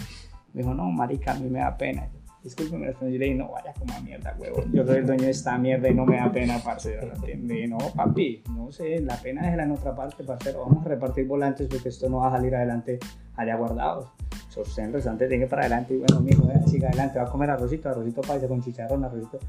Me 0.54 0.64
dijo, 0.64 0.74
no, 0.74 0.86
marica, 0.86 1.34
a 1.34 1.36
mí 1.36 1.50
me 1.52 1.60
da 1.60 1.78
pena. 1.78 2.10
Disculpe, 2.44 2.72
yo 2.72 3.08
le 3.08 3.10
dije, 3.10 3.36
no, 3.36 3.50
vaya 3.50 3.74
como 3.78 3.94
a 3.94 4.00
mierda, 4.00 4.36
huevo. 4.40 4.64
Yo 4.74 4.86
soy 4.86 4.98
el 4.98 5.06
dueño 5.06 5.26
de 5.26 5.30
esta 5.30 5.56
mierda 5.58 5.88
y 5.88 5.94
no 5.94 6.04
me 6.04 6.18
da 6.18 6.32
pena, 6.32 6.58
parcero. 6.58 7.12
Y 7.28 7.68
no, 7.68 7.78
papi, 7.96 8.44
no 8.50 8.72
sé, 8.72 9.00
la 9.00 9.16
pena 9.18 9.48
es 9.54 9.60
en 9.60 9.72
otra 9.72 9.96
parte, 9.96 10.24
parcero. 10.24 10.66
Vamos 10.68 10.84
a 10.84 10.90
repartir 10.90 11.28
volantes 11.28 11.68
porque 11.68 11.90
esto 11.90 12.10
no 12.10 12.18
va 12.18 12.30
a 12.30 12.32
salir 12.32 12.56
adelante 12.56 12.98
allá 13.36 13.56
guardados. 13.56 14.08
So, 14.50 14.62
usted 14.62 14.82
en 14.82 14.90
el 14.90 14.94
restaurante 14.96 15.28
tiene 15.28 15.46
para 15.46 15.62
adelante 15.62 15.94
y 15.94 15.98
bueno, 15.98 16.22
mijo, 16.22 16.50
eh, 16.50 16.60
siga 16.68 16.90
adelante, 16.90 17.20
va 17.20 17.26
a 17.26 17.30
comer 17.30 17.52
arrocito, 17.52 17.90
arrocito 17.90 18.22
paisa 18.22 18.48
con 18.48 18.62
chicharrón, 18.64 19.04
arrocito. 19.04 19.40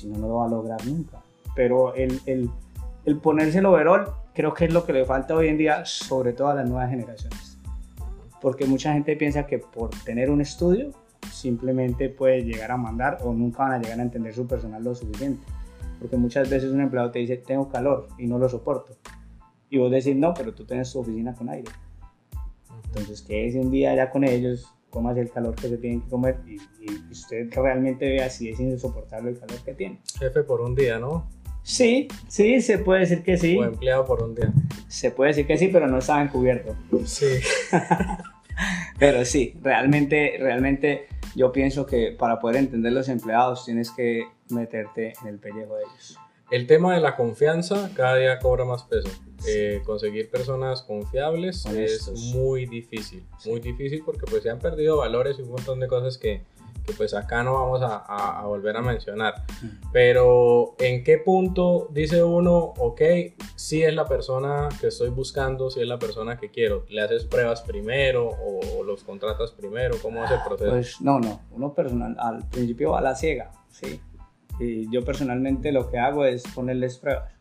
Si 0.00 0.08
no, 0.08 0.18
no 0.18 0.28
lo 0.28 0.34
va 0.36 0.46
a 0.46 0.48
lograr 0.48 0.84
nunca 0.86 1.22
pero 1.58 1.92
el, 1.96 2.20
el, 2.26 2.48
el 3.04 3.18
ponerse 3.18 3.58
el 3.58 3.66
overall 3.66 4.12
creo 4.32 4.54
que 4.54 4.66
es 4.66 4.72
lo 4.72 4.86
que 4.86 4.92
le 4.92 5.04
falta 5.04 5.34
hoy 5.34 5.48
en 5.48 5.58
día, 5.58 5.84
sobre 5.84 6.32
todo 6.32 6.50
a 6.50 6.54
las 6.54 6.68
nuevas 6.68 6.88
generaciones. 6.88 7.58
Porque 8.40 8.64
mucha 8.64 8.92
gente 8.92 9.16
piensa 9.16 9.44
que 9.44 9.58
por 9.58 9.90
tener 10.04 10.30
un 10.30 10.40
estudio 10.40 10.92
simplemente 11.32 12.10
puede 12.10 12.44
llegar 12.44 12.70
a 12.70 12.76
mandar 12.76 13.18
o 13.22 13.32
nunca 13.32 13.64
van 13.64 13.72
a 13.72 13.78
llegar 13.78 13.98
a 13.98 14.02
entender 14.02 14.32
su 14.32 14.46
personal 14.46 14.84
lo 14.84 14.94
suficiente. 14.94 15.44
Porque 15.98 16.16
muchas 16.16 16.48
veces 16.48 16.70
un 16.70 16.80
empleado 16.80 17.10
te 17.10 17.18
dice, 17.18 17.38
tengo 17.38 17.68
calor 17.68 18.06
y 18.18 18.28
no 18.28 18.38
lo 18.38 18.48
soporto. 18.48 18.92
Y 19.68 19.78
vos 19.78 19.90
decís, 19.90 20.14
no, 20.14 20.32
pero 20.34 20.54
tú 20.54 20.64
tienes 20.64 20.92
tu 20.92 21.00
oficina 21.00 21.34
con 21.34 21.48
aire. 21.48 21.72
Entonces, 22.84 23.20
que 23.20 23.48
ese 23.48 23.58
un 23.58 23.72
día 23.72 23.96
ya 23.96 24.12
con 24.12 24.22
ellos, 24.22 24.72
comas 24.90 25.16
el 25.16 25.30
calor 25.30 25.54
que 25.54 25.68
se 25.68 25.78
tienen 25.78 26.02
que 26.02 26.08
comer 26.08 26.38
y, 26.46 26.54
y 26.54 27.10
usted 27.10 27.48
realmente 27.52 28.08
vea 28.08 28.30
si 28.30 28.50
es 28.50 28.60
insoportable 28.60 29.30
el 29.30 29.38
calor 29.38 29.58
que 29.64 29.74
tiene. 29.74 30.00
Jefe 30.18 30.42
por 30.42 30.60
un 30.60 30.74
día, 30.74 30.98
¿no? 30.98 31.28
Sí, 31.68 32.08
sí, 32.28 32.62
se 32.62 32.78
puede 32.78 33.00
decir 33.00 33.22
que 33.22 33.36
sí. 33.36 33.56
O 33.58 33.64
empleado 33.64 34.06
por 34.06 34.22
un 34.22 34.34
día. 34.34 34.50
Se 34.88 35.10
puede 35.10 35.28
decir 35.28 35.46
que 35.46 35.58
sí, 35.58 35.68
pero 35.68 35.86
no 35.86 35.98
estaba 35.98 36.22
encubierto. 36.22 36.74
Sí. 37.04 37.26
pero 38.98 39.24
sí, 39.26 39.54
realmente, 39.62 40.36
realmente 40.40 41.08
yo 41.34 41.52
pienso 41.52 41.84
que 41.84 42.12
para 42.18 42.38
poder 42.38 42.56
entender 42.56 42.92
los 42.94 43.10
empleados 43.10 43.66
tienes 43.66 43.90
que 43.90 44.24
meterte 44.48 45.12
en 45.20 45.28
el 45.28 45.38
pellejo 45.38 45.76
de 45.76 45.82
ellos. 45.82 46.18
El 46.50 46.66
tema 46.66 46.94
de 46.94 47.00
la 47.00 47.14
confianza 47.14 47.90
cada 47.94 48.16
día 48.16 48.38
cobra 48.38 48.64
más 48.64 48.84
peso. 48.84 49.08
Eh, 49.46 49.82
conseguir 49.84 50.30
personas 50.30 50.82
confiables 50.82 51.64
es 51.66 52.10
muy 52.34 52.66
difícil, 52.66 53.24
muy 53.44 53.60
difícil 53.60 54.02
porque 54.04 54.24
pues 54.28 54.42
se 54.42 54.50
han 54.50 54.58
perdido 54.58 54.96
valores 54.96 55.38
y 55.38 55.42
un 55.42 55.50
montón 55.50 55.78
de 55.78 55.86
cosas 55.86 56.18
que, 56.18 56.42
pues 56.96 57.14
acá 57.14 57.44
no 57.44 57.52
vamos 57.52 57.80
a, 57.82 58.42
volver 58.46 58.76
a 58.76 58.82
mencionar. 58.82 59.44
Pero 59.92 60.74
¿en 60.78 61.04
qué 61.04 61.18
punto 61.18 61.88
dice 61.92 62.24
uno, 62.24 62.56
ok, 62.78 63.00
si 63.54 63.82
es 63.82 63.94
la 63.94 64.06
persona 64.06 64.70
que 64.80 64.88
estoy 64.88 65.10
buscando, 65.10 65.70
si 65.70 65.82
es 65.82 65.86
la 65.86 65.98
persona 65.98 66.38
que 66.38 66.50
quiero? 66.50 66.84
¿Le 66.88 67.02
haces 67.02 67.24
pruebas 67.26 67.60
primero 67.62 68.28
o, 68.28 68.82
los 68.82 69.04
contratas 69.04 69.52
primero? 69.52 69.96
¿Cómo 70.00 70.24
es 70.24 70.30
el 70.30 70.40
proceso? 70.44 70.70
Pues 70.70 71.00
no, 71.00 71.20
no, 71.20 71.42
uno 71.52 71.74
personal, 71.74 72.16
al 72.18 72.48
principio 72.48 72.92
va 72.92 73.00
a 73.00 73.02
la 73.02 73.14
ciega, 73.14 73.52
sí. 73.70 74.00
Y 74.60 74.90
yo 74.90 75.04
personalmente 75.04 75.72
lo 75.72 75.88
que 75.90 75.98
hago 75.98 76.24
es 76.24 76.42
ponerles 76.54 76.98
pruebas. 76.98 77.32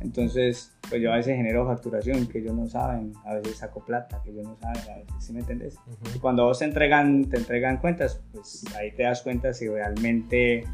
Entonces, 0.00 0.72
pues 0.88 1.00
yo 1.00 1.12
a 1.12 1.16
veces 1.16 1.36
genero 1.36 1.66
facturación 1.66 2.26
que 2.26 2.38
ellos 2.38 2.54
no 2.54 2.66
saben, 2.66 3.14
a 3.24 3.34
veces 3.34 3.56
saco 3.56 3.82
plata 3.84 4.20
que 4.22 4.30
ellos 4.30 4.44
no 4.44 4.56
saben, 4.56 4.82
a 4.92 4.96
veces, 4.98 5.14
¿sí 5.18 5.32
me 5.32 5.40
entendés? 5.40 5.78
Y 6.14 6.18
cuando 6.18 6.44
vos 6.44 6.58
te 6.58 6.66
entregan, 6.66 7.24
te 7.24 7.38
entregan 7.38 7.78
cuentas, 7.78 8.20
pues 8.32 8.64
ahí 8.76 8.92
te 8.92 9.04
das 9.04 9.22
cuenta 9.22 9.54
si 9.54 9.66
realmente 9.68 10.64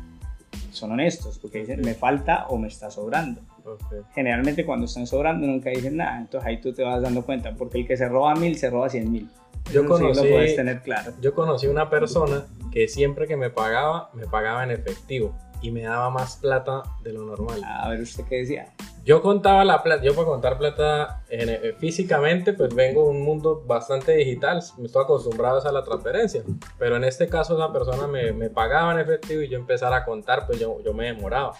son 0.71 0.92
honestos, 0.92 1.38
porque 1.38 1.59
dicen, 1.61 1.81
me 1.83 1.95
falta 1.95 2.47
o 2.49 2.59
me 2.59 2.66
está 2.69 2.90
sobrando. 2.90 3.40
Ok. 3.64 3.95
Generalmente 4.12 4.66
cuando 4.66 4.87
están 4.87 5.07
sobrando 5.07 5.47
nunca 5.47 5.71
dicen 5.71 5.97
nada, 5.99 6.19
entonces 6.19 6.47
ahí 6.49 6.61
tú 6.61 6.73
te 6.73 6.83
vas 6.83 7.00
dando 7.00 7.25
cuenta, 7.25 7.54
porque 7.54 7.78
el 7.78 7.87
que 7.87 7.97
se 7.97 8.09
roba 8.09 8.35
mil 8.35 8.57
se 8.57 8.71
roba 8.71 8.88
cien 8.88 9.11
mil. 9.11 9.31
Yo 9.73 9.85
Eso 9.85 9.97
sí 9.99 10.02
conocí- 10.04 10.16
lo 10.25 10.31
puedes 10.31 10.57
tener 10.57 10.83
claro. 10.83 11.12
Yo 11.21 11.33
conocí 11.33 11.69
una 11.69 11.88
persona 11.88 12.45
que 12.73 12.88
siempre 12.88 13.28
que 13.28 13.37
me 13.37 13.50
pagaba, 13.50 14.11
me 14.14 14.26
pagaba 14.26 14.64
en 14.64 14.73
efectivo 14.73 15.33
y 15.62 15.71
me 15.71 15.83
daba 15.83 16.11
más 16.11 16.37
plata 16.37 16.83
de 17.02 17.12
lo 17.12 17.23
normal. 17.25 17.62
A 17.64 17.88
ver, 17.88 18.00
¿usted 18.00 18.25
qué 18.28 18.37
decía? 18.38 18.73
Yo 19.04 19.21
contaba 19.23 19.64
la 19.64 19.83
plata, 19.83 20.02
yo 20.02 20.14
para 20.14 20.26
contar 20.26 20.59
plata 20.59 21.23
en- 21.28 21.49
eh, 21.49 21.75
físicamente, 21.78 22.52
pues 22.52 22.75
vengo 22.75 23.04
de 23.04 23.11
un 23.11 23.23
mundo 23.23 23.62
bastante 23.66 24.12
digital, 24.12 24.62
me 24.78 24.87
estoy 24.87 25.02
acostumbrado 25.04 25.66
a 25.66 25.73
la 25.73 25.83
transferencia, 25.83 26.42
pero 26.78 26.97
en 26.97 27.04
este 27.04 27.28
caso 27.28 27.54
esa 27.57 27.73
persona 27.73 28.07
me, 28.07 28.33
me 28.33 28.49
pagaba 28.50 28.92
en 28.92 29.00
efectivo 29.00 29.42
y 29.42 29.49
yo 29.49 29.59
empezara 29.59 29.97
a 29.97 30.04
contar, 30.04 30.47
pues 30.47 30.61
yo, 30.61 30.81
yo 30.85 30.92
me 30.95 31.07
demoraba. 31.07 31.52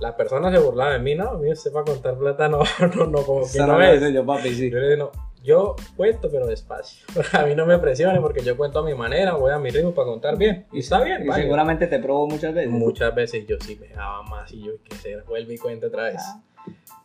La 0.00 0.16
persona 0.16 0.50
se 0.50 0.58
burlaba 0.58 0.90
de 0.92 0.98
mí, 0.98 1.14
no, 1.14 1.30
a 1.30 1.38
mí 1.38 1.50
usted 1.52 1.72
para 1.72 1.84
contar 1.84 2.18
plata 2.18 2.48
no, 2.48 2.58
no, 2.96 3.06
no, 3.06 3.22
como 3.22 3.50
que 3.50 3.58
no 3.60 3.80
es. 3.80 4.12
yo, 4.12 4.26
papi, 4.26 4.52
sí. 4.54 4.70
Yo 4.70 4.78
le 4.78 4.90
digo, 4.96 5.10
no, 5.14 5.33
yo 5.44 5.76
cuento, 5.96 6.28
pero 6.30 6.46
despacio. 6.46 7.06
A 7.32 7.44
mí 7.44 7.54
no 7.54 7.66
me 7.66 7.78
presione 7.78 8.20
porque 8.20 8.42
yo 8.42 8.56
cuento 8.56 8.80
a 8.80 8.82
mi 8.82 8.94
manera, 8.94 9.34
voy 9.34 9.52
a 9.52 9.58
mi 9.58 9.70
ritmo 9.70 9.92
para 9.94 10.06
contar 10.06 10.36
bien. 10.36 10.66
Y 10.72 10.80
está 10.80 11.04
bien, 11.04 11.22
Y 11.24 11.28
vaya. 11.28 11.42
seguramente 11.42 11.86
te 11.86 11.98
probó 12.00 12.26
muchas 12.26 12.52
veces. 12.54 12.70
Muchas 12.70 13.14
veces 13.14 13.46
yo 13.46 13.56
sí 13.60 13.76
me 13.76 13.88
daba 13.88 14.22
más 14.22 14.50
y 14.52 14.62
yo, 14.64 14.72
¿qué 14.82 14.96
será? 14.96 15.22
Vuelve 15.24 15.54
y 15.54 15.58
cuenta 15.58 15.86
otra 15.86 16.04
vez. 16.04 16.16
Ah. 16.18 16.42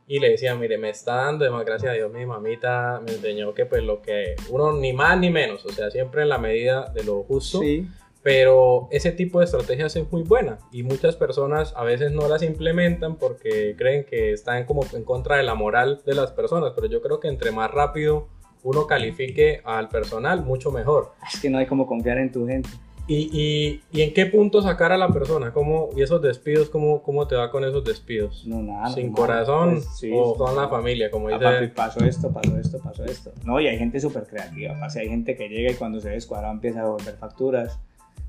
Y 0.08 0.19
le 0.19 0.29
decía, 0.31 0.55
mire, 0.55 0.77
me 0.79 0.89
está 0.89 1.15
dando, 1.15 1.46
además, 1.46 1.65
gracias 1.65 1.91
a 1.91 1.93
Dios, 1.93 2.12
mi 2.12 2.25
mamita 2.25 3.00
me 3.05 3.12
enseñó 3.12 3.53
que 3.53 3.67
pues 3.67 3.84
lo 3.84 4.01
que 4.01 4.36
uno 4.50 4.72
ni 4.74 4.91
más 4.91 5.19
ni 5.19 5.29
menos, 5.29 5.63
o 5.65 5.69
sea, 5.69 5.91
siempre 5.91 6.24
en 6.24 6.29
la 6.29 6.39
medida 6.39 6.89
de 6.89 7.03
lo 7.03 7.22
justo, 7.24 7.60
Sí. 7.60 7.88
Pero 8.22 8.88
ese 8.92 9.12
tipo 9.12 9.40
de 9.40 9.46
estrategias 9.46 9.96
es 9.96 10.12
muy 10.12 10.24
buena 10.24 10.60
y 10.72 10.84
muchas 10.84 11.16
personas 11.16 11.74
a 11.78 11.84
veces 11.84 12.12
no 12.12 12.28
las 12.28 12.44
implementan 12.44 13.16
porque 13.16 13.76
creen 13.78 14.04
que 14.04 14.34
están 14.34 14.66
como 14.66 14.82
en 14.94 15.04
contra 15.04 15.38
de 15.38 15.44
la 15.44 15.56
moral 15.56 16.02
de 16.06 16.16
las 16.16 16.32
personas, 16.32 16.74
pero 16.76 16.88
yo 16.88 17.02
creo 17.02 17.20
que 17.20 17.30
entre 17.30 17.52
más 17.52 17.72
rápido 17.72 18.28
uno 18.64 18.88
califique 18.88 19.62
al 19.64 19.88
personal, 19.88 20.44
mucho 20.44 20.70
mejor. 20.72 21.14
Es 21.34 21.40
que 21.40 21.50
no 21.50 21.60
hay 21.60 21.66
como 21.66 21.88
confiar 21.88 22.18
en 22.18 22.30
tu 22.32 22.46
gente. 22.46 22.70
¿Y, 23.08 23.28
y, 23.34 23.82
y 23.92 24.04
en 24.04 24.14
qué 24.14 24.28
punto 24.28 24.62
sacar 24.62 24.92
a 24.92 24.98
la 24.98 25.08
persona? 25.08 25.52
¿Cómo, 25.52 25.90
¿Y 25.96 26.04
esos 26.04 26.22
despidos, 26.22 26.70
cómo, 26.70 27.02
cómo 27.02 27.26
te 27.28 27.36
va 27.36 27.50
con 27.50 27.64
esos 27.64 27.84
despidos? 27.84 28.46
No, 28.46 28.62
nada. 28.62 28.90
¿Sin 28.94 29.12
corazón 29.14 29.76
Pues, 29.76 29.98
sí, 29.98 30.12
o 30.14 30.36
son 30.38 30.56
la 30.56 30.68
familia, 30.68 31.10
como 31.10 31.30
Ah, 31.30 31.40
papi, 31.40 31.62
dice? 31.62 31.68
pasó 31.74 32.06
esto, 32.06 32.32
pasó 32.32 32.56
esto, 32.58 32.78
pasó 32.84 33.04
esto. 33.06 33.32
No, 33.46 33.60
y 33.60 33.68
hay 33.68 33.80
gente 33.80 34.00
súper 34.00 34.28
creativa. 34.28 34.76
hay 34.96 35.08
gente 35.10 35.36
que 35.36 35.48
llega 35.50 35.72
y 35.72 35.76
cuando 35.76 36.00
se 36.00 36.10
ve 36.10 36.16
descuadrado 36.16 36.54
empieza 36.54 36.82
a 36.82 36.86
volver 36.90 37.16
facturas. 37.16 37.80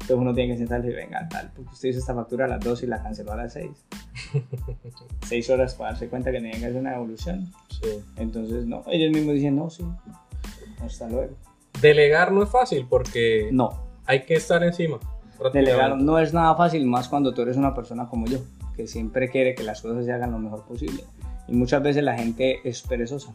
Entonces 0.01 0.17
uno 0.17 0.35
tiene 0.35 0.53
que 0.55 0.59
sentarse 0.59 0.89
y 0.89 0.95
venga, 0.95 1.29
tal, 1.29 1.53
porque 1.55 1.71
usted 1.73 1.91
hizo 1.91 1.99
esta 1.99 2.15
factura 2.15 2.47
a 2.47 2.49
las 2.49 2.61
2 2.65 2.83
y 2.83 2.87
la 2.87 3.03
canceló 3.03 3.33
a 3.33 3.37
las 3.37 3.53
6. 3.53 3.71
6 5.27 5.51
horas 5.51 5.75
para 5.75 5.91
darse 5.91 6.09
cuenta 6.09 6.31
que 6.33 6.39
tenía 6.39 6.53
que 6.59 6.67
hacer 6.67 6.77
una 6.77 6.93
devolución. 6.93 7.53
Sí. 7.69 8.01
Entonces, 8.17 8.67
no, 8.67 8.83
ellos 8.89 9.13
mismos 9.13 9.35
dicen, 9.35 9.57
no, 9.57 9.71
sí, 9.71 9.85
hasta 10.85 11.09
luego. 11.09 11.35
Delegar 11.81 12.33
no 12.33 12.43
es 12.43 12.49
fácil 12.51 12.87
porque 12.89 13.49
No, 13.53 13.71
hay 14.07 14.25
que 14.25 14.35
estar 14.35 14.63
encima. 14.65 14.99
delegar 15.53 15.97
no 15.97 16.19
es 16.19 16.35
nada 16.35 16.55
fácil, 16.57 16.85
más 16.87 17.09
cuando 17.09 17.33
tú 17.33 17.43
eres 17.43 17.57
una 17.57 17.75
persona 17.75 18.09
como 18.09 18.27
yo, 18.27 18.39
que 18.77 18.87
siempre 18.87 19.29
quiere 19.31 19.55
que 19.55 19.63
las 19.63 19.81
cosas 19.83 20.05
se 20.05 20.13
hagan 20.13 20.33
lo 20.33 20.39
mejor 20.39 20.65
posible. 20.65 21.05
Y 21.47 21.53
muchas 21.53 21.83
veces 21.83 22.03
la 22.03 22.17
gente 22.17 22.59
es 22.65 22.83
perezosa. 22.83 23.33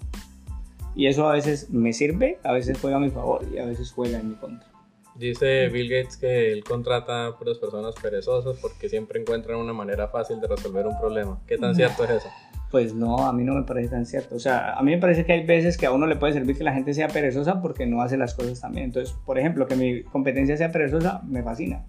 Y 0.95 1.07
eso 1.07 1.27
a 1.27 1.33
veces 1.33 1.69
me 1.69 1.91
sirve, 1.93 2.39
a 2.43 2.53
veces 2.53 2.77
juega 2.79 2.97
a 2.97 2.99
mi 2.99 3.09
favor 3.09 3.45
y 3.53 3.57
a 3.59 3.65
veces 3.65 3.91
juega 3.91 4.17
en 4.19 4.29
mi 4.29 4.35
contra. 4.35 4.67
Dice 5.15 5.69
Bill 5.69 5.89
Gates 5.89 6.17
que 6.17 6.51
él 6.51 6.63
contrata 6.63 7.27
a 7.27 7.37
puras 7.37 7.57
personas 7.57 7.95
perezosas 8.01 8.57
porque 8.61 8.89
siempre 8.89 9.21
encuentran 9.21 9.57
una 9.57 9.71
manera 9.71 10.09
fácil 10.09 10.41
de 10.41 10.47
resolver 10.47 10.85
un 10.85 10.99
problema. 10.99 11.39
¿Qué 11.47 11.57
tan 11.57 11.73
cierto 11.73 12.03
es 12.03 12.09
eso? 12.11 12.27
Pues 12.69 12.93
no, 12.93 13.19
a 13.25 13.31
mí 13.31 13.45
no 13.45 13.53
me 13.53 13.63
parece 13.63 13.89
tan 13.89 14.05
cierto. 14.05 14.35
O 14.35 14.39
sea, 14.39 14.73
a 14.73 14.83
mí 14.83 14.91
me 14.91 14.97
parece 14.97 15.25
que 15.25 15.31
hay 15.31 15.45
veces 15.45 15.77
que 15.77 15.85
a 15.85 15.91
uno 15.91 16.05
le 16.05 16.17
puede 16.17 16.33
servir 16.33 16.57
que 16.57 16.65
la 16.65 16.73
gente 16.73 16.93
sea 16.93 17.07
perezosa 17.07 17.61
porque 17.61 17.85
no 17.85 18.01
hace 18.01 18.17
las 18.17 18.33
cosas 18.33 18.59
tan 18.59 18.73
bien. 18.73 18.85
Entonces, 18.85 19.15
por 19.25 19.39
ejemplo, 19.39 19.67
que 19.67 19.77
mi 19.77 20.03
competencia 20.03 20.57
sea 20.57 20.71
perezosa 20.73 21.21
me 21.25 21.41
fascina. 21.41 21.85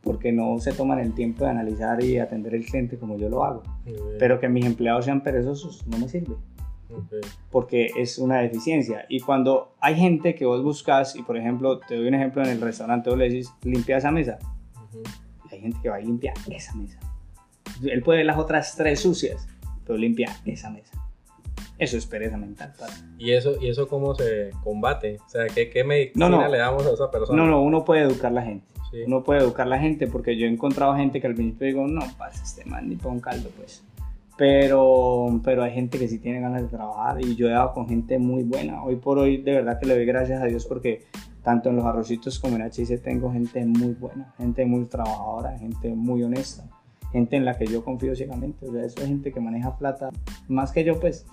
Porque 0.00 0.32
no 0.32 0.58
se 0.60 0.72
toman 0.72 1.00
el 1.00 1.14
tiempo 1.14 1.44
de 1.44 1.50
analizar 1.50 2.02
y 2.02 2.18
atender 2.18 2.54
el 2.54 2.64
cliente 2.64 2.96
como 2.96 3.18
yo 3.18 3.28
lo 3.28 3.44
hago. 3.44 3.62
Pero 4.18 4.40
que 4.40 4.48
mis 4.48 4.64
empleados 4.64 5.04
sean 5.04 5.22
perezosos 5.22 5.86
no 5.86 5.98
me 5.98 6.08
sirve. 6.08 6.36
Ok. 6.90 7.26
porque 7.50 7.90
es 7.96 8.18
una 8.18 8.38
deficiencia. 8.40 9.06
Y 9.08 9.20
cuando 9.20 9.74
hay 9.80 9.96
gente 9.96 10.34
que 10.34 10.44
vos 10.44 10.62
buscas, 10.62 11.16
y 11.16 11.22
por 11.22 11.36
ejemplo, 11.36 11.78
te 11.80 11.96
doy 11.96 12.08
un 12.08 12.14
ejemplo 12.14 12.42
en 12.42 12.50
el 12.50 12.60
restaurante, 12.60 13.10
vos 13.10 13.18
le 13.18 13.28
decís, 13.28 13.50
limpia 13.62 13.96
esa 13.98 14.10
mesa. 14.10 14.38
Ujú. 14.90 15.02
Hay 15.50 15.60
gente 15.60 15.78
que 15.82 15.88
va 15.88 16.00
y 16.00 16.04
limpia 16.04 16.34
esa 16.50 16.74
mesa. 16.74 16.98
Él 17.82 18.02
puede 18.02 18.18
ver 18.18 18.26
las 18.26 18.38
otras 18.38 18.74
tres 18.76 19.00
sucias, 19.00 19.48
pero 19.84 19.98
limpia 19.98 20.36
esa 20.44 20.70
mesa. 20.70 20.92
Eso 21.78 21.96
es 21.96 22.06
pereza 22.06 22.36
mental. 22.36 22.72
parce. 22.78 23.02
¿Y 23.18 23.32
eso, 23.32 23.54
¿Y 23.60 23.68
eso 23.68 23.88
cómo 23.88 24.14
se 24.14 24.50
combate? 24.62 25.18
O 25.26 25.28
sea, 25.28 25.46
¿qué, 25.48 25.70
qué 25.70 25.82
medicina 25.82 26.28
No, 26.28 26.40
no. 26.42 26.48
le 26.48 26.58
damos 26.58 26.86
a 26.86 26.92
esa 26.92 27.10
persona? 27.10 27.42
No, 27.42 27.50
no, 27.50 27.62
uno 27.62 27.84
puede 27.84 28.02
educar 28.02 28.30
a 28.30 28.34
la 28.34 28.42
gente. 28.42 28.66
Sí. 28.92 28.98
Uno 29.06 29.24
puede 29.24 29.40
educar 29.40 29.66
a 29.66 29.70
la 29.70 29.78
gente 29.80 30.06
porque 30.06 30.36
yo 30.36 30.46
he 30.46 30.50
encontrado 30.50 30.94
gente 30.94 31.20
que 31.20 31.26
al 31.26 31.34
principio 31.34 31.66
digo, 31.66 31.86
no, 31.88 32.00
pasa 32.16 32.44
este 32.44 32.64
man 32.64 32.88
ni 32.88 32.94
para 32.94 33.10
un 33.10 33.20
caldo, 33.20 33.50
pues. 33.56 33.82
Pero, 34.36 35.40
pero 35.44 35.62
hay 35.62 35.72
gente 35.72 35.98
que 35.98 36.08
sí 36.08 36.18
tiene 36.18 36.40
ganas 36.40 36.62
de 36.62 36.68
trabajar 36.68 37.20
y 37.20 37.36
yo 37.36 37.46
he 37.46 37.52
dado 37.52 37.72
con 37.72 37.88
gente 37.88 38.18
muy 38.18 38.42
buena. 38.42 38.82
Hoy 38.82 38.96
por 38.96 39.18
hoy, 39.18 39.36
de 39.38 39.52
verdad 39.52 39.78
que 39.78 39.86
le 39.86 39.94
doy 39.94 40.06
gracias 40.06 40.42
a 40.42 40.46
Dios 40.46 40.66
porque 40.66 41.04
tanto 41.44 41.68
en 41.68 41.76
los 41.76 41.84
arrocitos 41.84 42.40
como 42.40 42.56
en 42.56 42.62
HIC 42.62 43.02
tengo 43.02 43.30
gente 43.30 43.64
muy 43.64 43.92
buena, 43.92 44.34
gente 44.38 44.64
muy 44.64 44.86
trabajadora, 44.86 45.56
gente 45.58 45.94
muy 45.94 46.22
honesta, 46.24 46.64
gente 47.12 47.36
en 47.36 47.44
la 47.44 47.56
que 47.56 47.66
yo 47.66 47.84
confío 47.84 48.16
ciegamente. 48.16 48.66
O 48.66 48.72
sea, 48.72 48.84
eso 48.84 49.00
es 49.00 49.06
gente 49.06 49.30
que 49.30 49.40
maneja 49.40 49.76
plata 49.76 50.10
más 50.48 50.72
que 50.72 50.82
yo, 50.82 50.98
pues. 50.98 51.26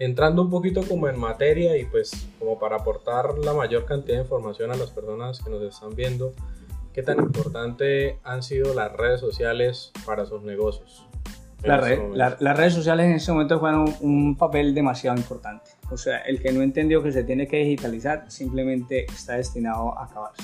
Entrando 0.00 0.42
un 0.42 0.50
poquito 0.50 0.82
como 0.86 1.08
en 1.08 1.18
materia 1.18 1.76
y 1.76 1.84
pues 1.84 2.28
como 2.38 2.56
para 2.58 2.76
aportar 2.76 3.36
la 3.38 3.52
mayor 3.52 3.84
cantidad 3.84 4.18
de 4.18 4.22
información 4.22 4.70
a 4.70 4.76
las 4.76 4.90
personas 4.90 5.40
que 5.40 5.50
nos 5.50 5.62
están 5.62 5.96
viendo, 5.96 6.34
¿qué 6.92 7.02
tan 7.02 7.18
importante 7.18 8.20
han 8.22 8.44
sido 8.44 8.74
las 8.74 8.92
redes 8.92 9.18
sociales 9.18 9.92
para 10.06 10.24
sus 10.24 10.42
negocios? 10.42 11.07
La 11.62 11.76
red- 11.78 11.98
la- 12.14 12.36
las 12.38 12.56
redes 12.56 12.74
sociales 12.74 13.06
en 13.06 13.12
este 13.12 13.32
momento 13.32 13.58
juegan 13.58 13.80
un, 13.80 13.94
un 14.00 14.36
papel 14.36 14.74
demasiado 14.74 15.16
importante. 15.16 15.70
O 15.90 15.96
sea, 15.96 16.18
el 16.18 16.40
que 16.40 16.52
no 16.52 16.62
entendió 16.62 17.02
que 17.02 17.10
se 17.12 17.24
tiene 17.24 17.46
que 17.48 17.58
digitalizar 17.58 18.30
simplemente 18.30 19.06
está 19.06 19.34
destinado 19.34 19.98
a 19.98 20.04
acabarse. 20.04 20.42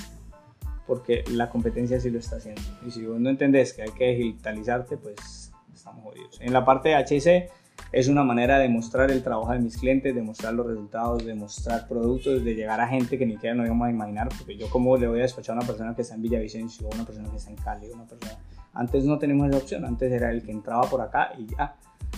Porque 0.85 1.23
la 1.31 1.49
competencia 1.49 1.99
sí 1.99 2.09
lo 2.09 2.19
está 2.19 2.35
haciendo. 2.35 2.61
Y 2.85 2.91
si 2.91 3.05
vos 3.05 3.19
no 3.19 3.29
entendés 3.29 3.73
que 3.73 3.83
hay 3.83 3.91
que 3.91 4.09
digitalizarte, 4.15 4.97
pues 4.97 5.51
estamos 5.73 6.03
jodidos. 6.03 6.37
En 6.41 6.53
la 6.53 6.63
parte 6.65 6.89
de 6.89 6.95
HIC 7.09 7.49
es 7.91 8.07
una 8.07 8.23
manera 8.23 8.59
de 8.59 8.67
mostrar 8.69 9.09
el 9.09 9.23
trabajo 9.23 9.51
de 9.53 9.59
mis 9.59 9.77
clientes, 9.77 10.13
de 10.13 10.21
mostrar 10.21 10.53
los 10.53 10.67
resultados, 10.67 11.25
de 11.25 11.33
mostrar 11.33 11.87
productos, 11.87 12.43
de 12.43 12.55
llegar 12.55 12.81
a 12.81 12.87
gente 12.87 13.17
que 13.17 13.25
ni 13.25 13.33
siquiera 13.33 13.55
nos 13.55 13.65
íbamos 13.65 13.87
a 13.87 13.91
imaginar. 13.91 14.29
Porque 14.37 14.57
yo 14.57 14.69
como 14.69 14.95
le 14.97 15.07
voy 15.07 15.19
a 15.19 15.21
despachar 15.23 15.55
a 15.55 15.59
una 15.59 15.67
persona 15.67 15.95
que 15.95 16.01
está 16.01 16.13
en 16.15 16.21
Villavicencio, 16.21 16.87
una 16.93 17.05
persona 17.05 17.29
que 17.31 17.37
está 17.37 17.49
en 17.51 17.55
Cali, 17.57 17.89
una 17.89 18.05
persona... 18.05 18.37
Antes 18.75 19.05
no 19.05 19.17
teníamos 19.17 19.47
esa 19.47 19.57
opción, 19.57 19.85
antes 19.85 20.11
era 20.11 20.29
el 20.31 20.43
que 20.43 20.51
entraba 20.51 20.83
por 20.83 20.99
acá 20.99 21.31
y 21.37 21.47
ya. 21.47 21.77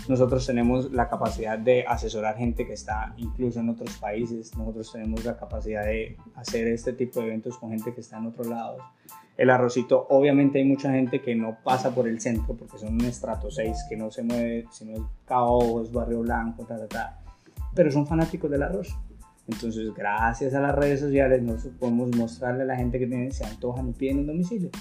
Nosotros 0.10 0.46
tenemos 0.46 0.92
la 0.92 1.08
capacidad 1.08 1.58
de 1.58 1.86
asesorar 1.86 2.36
gente 2.36 2.66
que 2.66 2.74
está 2.74 3.14
incluso 3.18 3.60
en 3.60 3.70
otros 3.70 3.96
países, 3.98 4.56
nosotros 4.58 4.92
tenemos 4.92 5.24
la 5.24 5.38
capacidad 5.38 5.86
de 5.86 6.18
hacer 6.36 6.68
este 6.68 6.94
tipo 6.94 7.20
de 7.20 7.28
eventos 7.28 7.58
con 7.58 7.70
gente 7.70 7.94
que 7.94 8.02
está 8.02 8.18
en 8.18 8.28
otros 8.28 8.48
lados. 8.48 8.82
El 9.38 9.52
arrocito, 9.52 10.08
obviamente 10.10 10.58
hay 10.58 10.66
mucha 10.66 10.92
gente 10.92 11.22
que 11.22 11.36
no 11.36 11.58
pasa 11.64 11.94
por 11.94 12.08
el 12.08 12.20
centro 12.20 12.56
porque 12.56 12.80
son 12.80 12.96
un 12.96 13.06
estrato 13.06 13.52
6 13.52 13.86
que 13.88 13.96
no 13.96 14.10
se 14.10 14.24
mueve, 14.24 14.66
sino 14.72 14.94
es 14.94 15.02
Caobos, 15.26 15.92
Barrio 15.92 16.22
Blanco, 16.22 16.66
ta, 16.66 16.78
ta, 16.80 16.88
ta. 16.88 17.20
Pero 17.76 17.92
son 17.92 18.08
fanáticos 18.08 18.50
del 18.50 18.64
arroz. 18.64 18.98
Entonces, 19.48 19.94
gracias 19.94 20.56
a 20.56 20.60
las 20.60 20.74
redes 20.74 21.02
sociales, 21.02 21.42
nosotros 21.44 21.76
podemos 21.80 22.16
mostrarle 22.16 22.64
a 22.64 22.66
la 22.66 22.76
gente 22.78 22.98
que 22.98 23.06
tiene, 23.06 23.30
se 23.30 23.46
antojan 23.46 23.90
y 23.90 23.94
piden 23.94 24.20
un 24.20 24.28
domicilio 24.28 24.72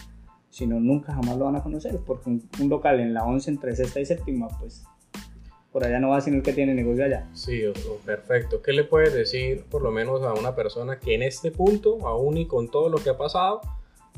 si 0.56 0.66
no, 0.66 0.80
nunca 0.80 1.12
jamás 1.12 1.36
lo 1.36 1.44
van 1.44 1.56
a 1.56 1.62
conocer, 1.62 1.98
porque 2.06 2.30
un, 2.30 2.48
un 2.58 2.68
local 2.70 2.98
en 2.98 3.12
la 3.12 3.24
11 3.26 3.50
entre 3.50 3.76
sexta 3.76 4.00
y 4.00 4.06
séptima, 4.06 4.48
pues 4.58 4.84
por 5.70 5.84
allá 5.84 6.00
no 6.00 6.08
va 6.08 6.22
sino 6.22 6.38
el 6.38 6.42
que 6.42 6.54
tiene 6.54 6.72
negocio 6.72 7.04
allá. 7.04 7.28
Sí, 7.34 7.60
perfecto. 8.06 8.62
¿Qué 8.62 8.72
le 8.72 8.84
puedes 8.84 9.12
decir 9.12 9.66
por 9.70 9.82
lo 9.82 9.90
menos 9.90 10.22
a 10.22 10.32
una 10.32 10.54
persona 10.54 10.98
que 10.98 11.14
en 11.14 11.22
este 11.22 11.50
punto, 11.50 12.06
aún 12.08 12.38
y 12.38 12.46
con 12.46 12.70
todo 12.70 12.88
lo 12.88 12.96
que 12.96 13.10
ha 13.10 13.18
pasado, 13.18 13.60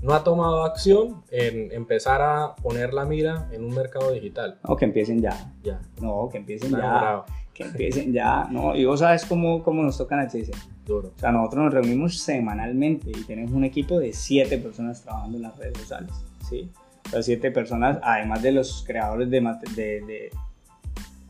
no 0.00 0.14
ha 0.14 0.22
tomado 0.22 0.62
acción 0.62 1.24
en 1.32 1.72
empezar 1.72 2.22
a 2.22 2.54
poner 2.54 2.94
la 2.94 3.04
mira 3.04 3.48
en 3.50 3.64
un 3.64 3.74
mercado 3.74 4.12
digital? 4.12 4.60
No, 4.68 4.76
que 4.76 4.84
empiecen 4.84 5.20
ya. 5.20 5.52
Ya. 5.64 5.80
No, 6.00 6.28
que 6.30 6.38
empiecen 6.38 6.68
Está 6.72 6.80
ya. 6.80 7.00
bravo, 7.00 7.24
Que 7.52 7.62
empiecen 7.64 8.12
ya. 8.12 8.44
No, 8.48 8.76
y 8.76 8.84
vos 8.84 9.00
sabes 9.00 9.26
cómo, 9.26 9.64
cómo 9.64 9.82
nos 9.82 9.98
tocan 9.98 10.20
HC. 10.20 10.52
duro. 10.86 11.12
O 11.16 11.18
sea, 11.18 11.32
nosotros 11.32 11.64
nos 11.64 11.74
reunimos 11.74 12.16
semanalmente 12.20 13.10
y 13.10 13.24
tenemos 13.24 13.50
un 13.50 13.64
equipo 13.64 13.98
de 13.98 14.12
siete 14.12 14.58
personas 14.58 15.02
trabajando 15.02 15.38
en 15.38 15.42
las 15.42 15.58
redes 15.58 15.76
sociales. 15.78 16.12
¿Sí? 16.48 16.70
Sea, 17.10 17.22
siete 17.22 17.50
personas, 17.50 17.98
además 18.02 18.42
de 18.42 18.52
los 18.52 18.84
creadores 18.86 19.30
de, 19.30 19.40
de, 19.40 20.00
de, 20.02 20.30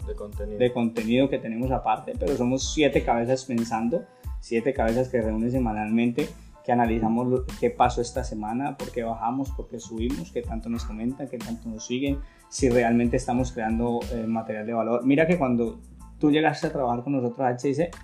de 0.07 0.15
contenido. 0.17 0.59
de 0.59 0.73
contenido 0.73 1.29
que 1.29 1.39
tenemos 1.39 1.71
aparte, 1.71 2.13
pero 2.19 2.37
somos 2.37 2.73
siete 2.75 3.03
cabezas 3.05 3.45
pensando, 3.45 4.05
siete 4.41 4.73
cabezas 4.73 5.09
que 5.09 5.21
reúnen 5.21 5.51
semanalmente, 5.51 6.29
que 6.65 6.73
analizamos 6.73 7.27
lo- 7.29 7.45
qué 7.61 7.71
pasó 7.71 8.01
esta 8.01 8.25
semana, 8.25 8.77
por 8.77 8.91
qué 8.91 9.03
bajamos, 9.03 9.51
por 9.51 9.69
qué 9.69 9.79
subimos, 9.79 10.33
qué 10.33 10.43
tanto 10.43 10.69
nos 10.69 10.85
comentan, 10.85 11.29
qué 11.29 11.39
tanto 11.39 11.69
nos 11.69 11.87
siguen, 11.87 12.19
si 12.51 12.69
realmente 12.71 13.17
estamos 13.17 13.53
creando 13.53 14.01
eh, 14.13 14.25
material 14.27 14.67
de 14.67 14.73
valor. 14.73 15.05
Mira 15.05 15.27
que 15.27 15.39
cuando 15.39 15.79
tú 16.19 16.31
llegaste 16.31 16.67
a 16.67 16.73
trabajar 16.73 17.05
con 17.05 17.13
nosotros 17.15 17.41
a 17.41 17.53
HIC, 17.53 17.95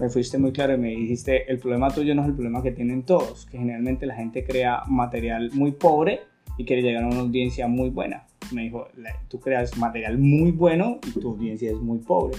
me 0.00 0.08
fuiste 0.10 0.38
muy 0.38 0.50
claro 0.52 0.74
y 0.74 0.78
me 0.78 0.88
dijiste, 0.88 1.50
el 1.50 1.58
problema 1.60 1.88
tuyo 1.90 2.14
no 2.16 2.22
es 2.22 2.28
el 2.28 2.34
problema 2.34 2.62
que 2.62 2.72
tienen 2.72 3.04
todos, 3.04 3.46
que 3.46 3.58
generalmente 3.58 4.06
la 4.06 4.16
gente 4.16 4.44
crea 4.44 4.82
material 4.88 5.50
muy 5.52 5.70
pobre 5.72 6.22
y 6.58 6.64
quiere 6.64 6.82
llegar 6.82 7.04
a 7.04 7.06
una 7.08 7.20
audiencia 7.20 7.66
muy 7.68 7.90
buena. 7.90 8.26
Me 8.52 8.62
dijo, 8.62 8.88
"La- 8.96 9.18
tú 9.28 9.40
creas 9.40 9.76
material 9.76 10.18
muy 10.18 10.52
bueno 10.52 10.98
y 11.06 11.18
tu 11.18 11.30
audiencia 11.30 11.70
es 11.70 11.78
muy 11.78 11.98
pobre, 11.98 12.36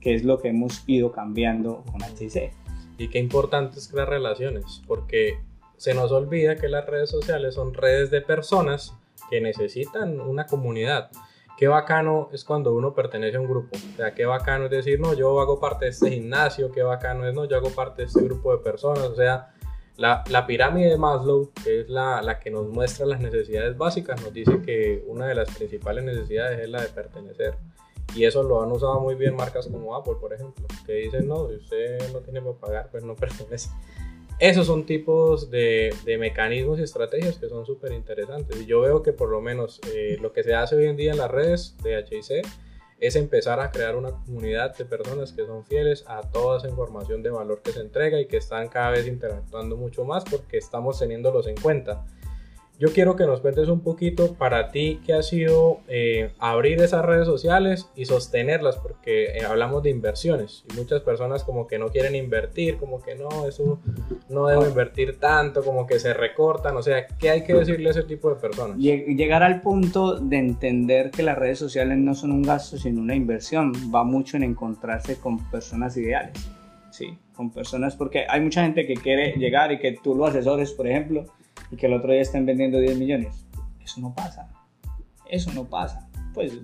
que 0.00 0.14
es 0.14 0.24
lo 0.24 0.38
que 0.38 0.48
hemos 0.48 0.82
ido 0.86 1.12
cambiando 1.12 1.84
con 1.90 2.00
HIC. 2.02 2.52
Y 2.98 3.08
qué 3.08 3.18
importante 3.18 3.78
es 3.78 3.88
crear 3.88 4.08
relaciones, 4.08 4.82
porque 4.86 5.38
se 5.76 5.94
nos 5.94 6.12
olvida 6.12 6.56
que 6.56 6.68
las 6.68 6.86
redes 6.86 7.10
sociales 7.10 7.54
son 7.54 7.72
redes 7.74 8.10
de 8.10 8.20
personas 8.20 8.94
que 9.30 9.40
necesitan 9.40 10.20
una 10.20 10.46
comunidad. 10.46 11.10
Qué 11.56 11.68
bacano 11.68 12.28
es 12.32 12.44
cuando 12.44 12.74
uno 12.74 12.94
pertenece 12.94 13.36
a 13.36 13.40
un 13.40 13.46
grupo. 13.48 13.76
O 13.76 13.96
sea, 13.96 14.14
qué 14.14 14.24
bacano 14.24 14.64
es 14.64 14.70
decir, 14.70 14.98
no, 14.98 15.12
yo 15.14 15.40
hago 15.40 15.60
parte 15.60 15.86
de 15.86 15.90
este 15.90 16.10
gimnasio, 16.10 16.72
qué 16.72 16.82
bacano 16.82 17.26
es, 17.28 17.34
no, 17.34 17.44
yo 17.44 17.56
hago 17.56 17.70
parte 17.70 18.02
de 18.02 18.08
este 18.08 18.22
grupo 18.22 18.52
de 18.52 18.62
personas. 18.62 19.04
O 19.04 19.14
sea, 19.14 19.50
la, 20.00 20.24
la 20.30 20.46
pirámide 20.46 20.88
de 20.88 20.96
Maslow, 20.96 21.50
que 21.62 21.80
es 21.80 21.90
la, 21.90 22.22
la 22.22 22.40
que 22.40 22.50
nos 22.50 22.66
muestra 22.66 23.04
las 23.04 23.20
necesidades 23.20 23.76
básicas, 23.76 24.18
nos 24.22 24.32
dice 24.32 24.62
que 24.62 25.04
una 25.06 25.26
de 25.26 25.34
las 25.34 25.54
principales 25.54 26.02
necesidades 26.02 26.58
es 26.58 26.70
la 26.70 26.80
de 26.80 26.88
pertenecer. 26.88 27.52
Y 28.16 28.24
eso 28.24 28.42
lo 28.42 28.62
han 28.62 28.72
usado 28.72 28.98
muy 29.00 29.14
bien 29.14 29.36
marcas 29.36 29.66
como 29.66 29.94
Apple, 29.94 30.14
por 30.18 30.32
ejemplo, 30.32 30.66
que 30.86 30.94
dicen, 30.94 31.28
no, 31.28 31.50
si 31.50 31.56
usted 31.56 32.12
no 32.14 32.20
tiene 32.20 32.40
para 32.40 32.56
pagar, 32.56 32.88
pues 32.90 33.04
no 33.04 33.14
pertenece. 33.16 33.68
Esos 34.38 34.66
son 34.66 34.86
tipos 34.86 35.50
de, 35.50 35.94
de 36.06 36.16
mecanismos 36.16 36.78
y 36.78 36.82
estrategias 36.84 37.36
que 37.36 37.50
son 37.50 37.66
súper 37.66 37.92
interesantes. 37.92 38.58
Y 38.58 38.64
yo 38.64 38.80
veo 38.80 39.02
que 39.02 39.12
por 39.12 39.28
lo 39.28 39.42
menos 39.42 39.82
eh, 39.92 40.16
lo 40.18 40.32
que 40.32 40.42
se 40.42 40.54
hace 40.54 40.76
hoy 40.76 40.86
en 40.86 40.96
día 40.96 41.12
en 41.12 41.18
las 41.18 41.30
redes 41.30 41.76
de 41.82 42.02
HIC 42.10 42.46
es 43.00 43.16
empezar 43.16 43.60
a 43.60 43.70
crear 43.70 43.96
una 43.96 44.10
comunidad 44.10 44.76
de 44.76 44.84
personas 44.84 45.32
que 45.32 45.46
son 45.46 45.64
fieles 45.64 46.04
a 46.06 46.20
toda 46.20 46.58
esa 46.58 46.68
información 46.68 47.22
de 47.22 47.30
valor 47.30 47.62
que 47.62 47.72
se 47.72 47.80
entrega 47.80 48.20
y 48.20 48.26
que 48.26 48.36
están 48.36 48.68
cada 48.68 48.90
vez 48.90 49.06
interactuando 49.06 49.76
mucho 49.76 50.04
más 50.04 50.22
porque 50.24 50.58
estamos 50.58 50.98
teniéndolos 50.98 51.46
en 51.46 51.56
cuenta. 51.56 52.04
Yo 52.80 52.88
quiero 52.94 53.14
que 53.14 53.26
nos 53.26 53.42
cuentes 53.42 53.68
un 53.68 53.80
poquito 53.82 54.32
para 54.36 54.70
ti 54.70 55.00
qué 55.04 55.12
ha 55.12 55.22
sido 55.22 55.80
eh, 55.86 56.30
abrir 56.38 56.80
esas 56.80 57.04
redes 57.04 57.26
sociales 57.26 57.90
y 57.94 58.06
sostenerlas, 58.06 58.78
porque 58.78 59.24
eh, 59.36 59.44
hablamos 59.46 59.82
de 59.82 59.90
inversiones 59.90 60.64
y 60.72 60.74
muchas 60.76 61.02
personas 61.02 61.44
como 61.44 61.66
que 61.66 61.78
no 61.78 61.88
quieren 61.88 62.14
invertir, 62.14 62.78
como 62.78 63.02
que 63.02 63.16
no, 63.16 63.46
eso 63.46 63.80
no 64.30 64.46
debo 64.46 64.66
invertir 64.66 65.18
tanto, 65.20 65.62
como 65.62 65.86
que 65.86 65.98
se 65.98 66.14
recortan, 66.14 66.74
o 66.78 66.82
sea, 66.82 67.06
¿qué 67.06 67.28
hay 67.28 67.44
que 67.44 67.52
decirle 67.52 67.88
a 67.88 67.90
ese 67.90 68.04
tipo 68.04 68.30
de 68.30 68.36
personas? 68.40 68.78
Lleg- 68.78 69.14
Llegar 69.14 69.42
al 69.42 69.60
punto 69.60 70.14
de 70.18 70.38
entender 70.38 71.10
que 71.10 71.22
las 71.22 71.36
redes 71.36 71.58
sociales 71.58 71.98
no 71.98 72.14
son 72.14 72.32
un 72.32 72.40
gasto, 72.42 72.78
sino 72.78 73.02
una 73.02 73.14
inversión, 73.14 73.72
va 73.94 74.04
mucho 74.04 74.38
en 74.38 74.42
encontrarse 74.44 75.16
con 75.20 75.50
personas 75.50 75.98
ideales. 75.98 76.48
Sí, 76.90 77.16
con 77.36 77.52
personas, 77.52 77.94
porque 77.94 78.24
hay 78.26 78.40
mucha 78.40 78.62
gente 78.62 78.86
que 78.86 78.94
quiere 78.94 79.34
llegar 79.36 79.70
y 79.70 79.78
que 79.78 79.98
tú 80.02 80.14
lo 80.14 80.24
asesores, 80.24 80.72
por 80.72 80.86
ejemplo, 80.88 81.26
y 81.70 81.76
que 81.76 81.86
el 81.86 81.94
otro 81.94 82.12
día 82.12 82.22
estén 82.22 82.46
vendiendo 82.46 82.78
10 82.78 82.98
millones. 82.98 83.46
Eso 83.82 84.00
no 84.00 84.14
pasa. 84.14 84.48
Eso 85.28 85.52
no 85.52 85.64
pasa. 85.68 86.08
Pues 86.34 86.58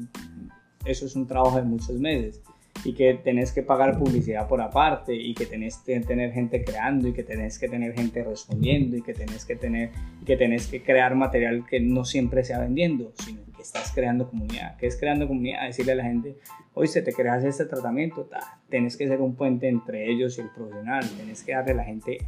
eso 0.85 1.07
es 1.07 1.17
un 1.17 1.27
trabajo 1.27 1.57
de 1.57 1.63
muchos 1.63 1.99
meses. 1.99 2.43
Y 2.85 2.93
que 2.93 3.15
tenés 3.15 3.53
que 3.53 3.63
pagar 3.63 3.99
publicidad 3.99 4.47
por 4.47 4.61
aparte, 4.61 5.15
y 5.15 5.35
que 5.35 5.47
tenés 5.47 5.79
que 5.79 5.99
tener 6.01 6.33
gente 6.33 6.63
creando, 6.63 7.09
y 7.09 7.13
que 7.13 7.25
tenés 7.25 7.59
que 7.59 7.69
tener 7.69 7.95
gente 7.95 8.23
respondiendo, 8.23 8.97
y 8.97 9.03
que 9.03 9.13
tenés 9.13 9.45
que 9.45 9.57
tener, 9.57 9.91
y 10.21 10.25
que 10.25 10.37
tenés 10.37 10.69
que 10.69 10.83
crear 10.83 11.15
material 11.17 11.65
que 11.67 11.81
no 11.81 12.05
siempre 12.05 12.45
sea 12.45 12.61
vendiendo, 12.61 13.13
sino 13.19 13.41
que 13.57 13.63
estás 13.63 13.93
creando 13.93 14.29
comunidad. 14.29 14.77
¿Qué 14.77 14.87
es 14.87 14.97
creando 14.97 15.27
comunidad? 15.27 15.67
Decirle 15.67 15.93
a 15.93 15.97
la 15.97 16.05
gente, 16.05 16.37
hoy 16.75 16.87
se 16.87 17.03
te 17.03 17.13
creas 17.13 17.43
este 17.45 17.65
tratamiento, 17.65 18.25
ta, 18.25 18.61
tenés 18.69 18.97
que 18.97 19.09
ser 19.09 19.21
un 19.21 19.35
puente 19.35 19.69
entre 19.69 20.09
ellos 20.09 20.39
y 20.39 20.43
el 20.43 20.51
profesional, 20.51 21.09
tenés 21.17 21.43
que 21.43 21.53
darle 21.53 21.73
a 21.73 21.77
la 21.77 21.85
gente 21.85 22.19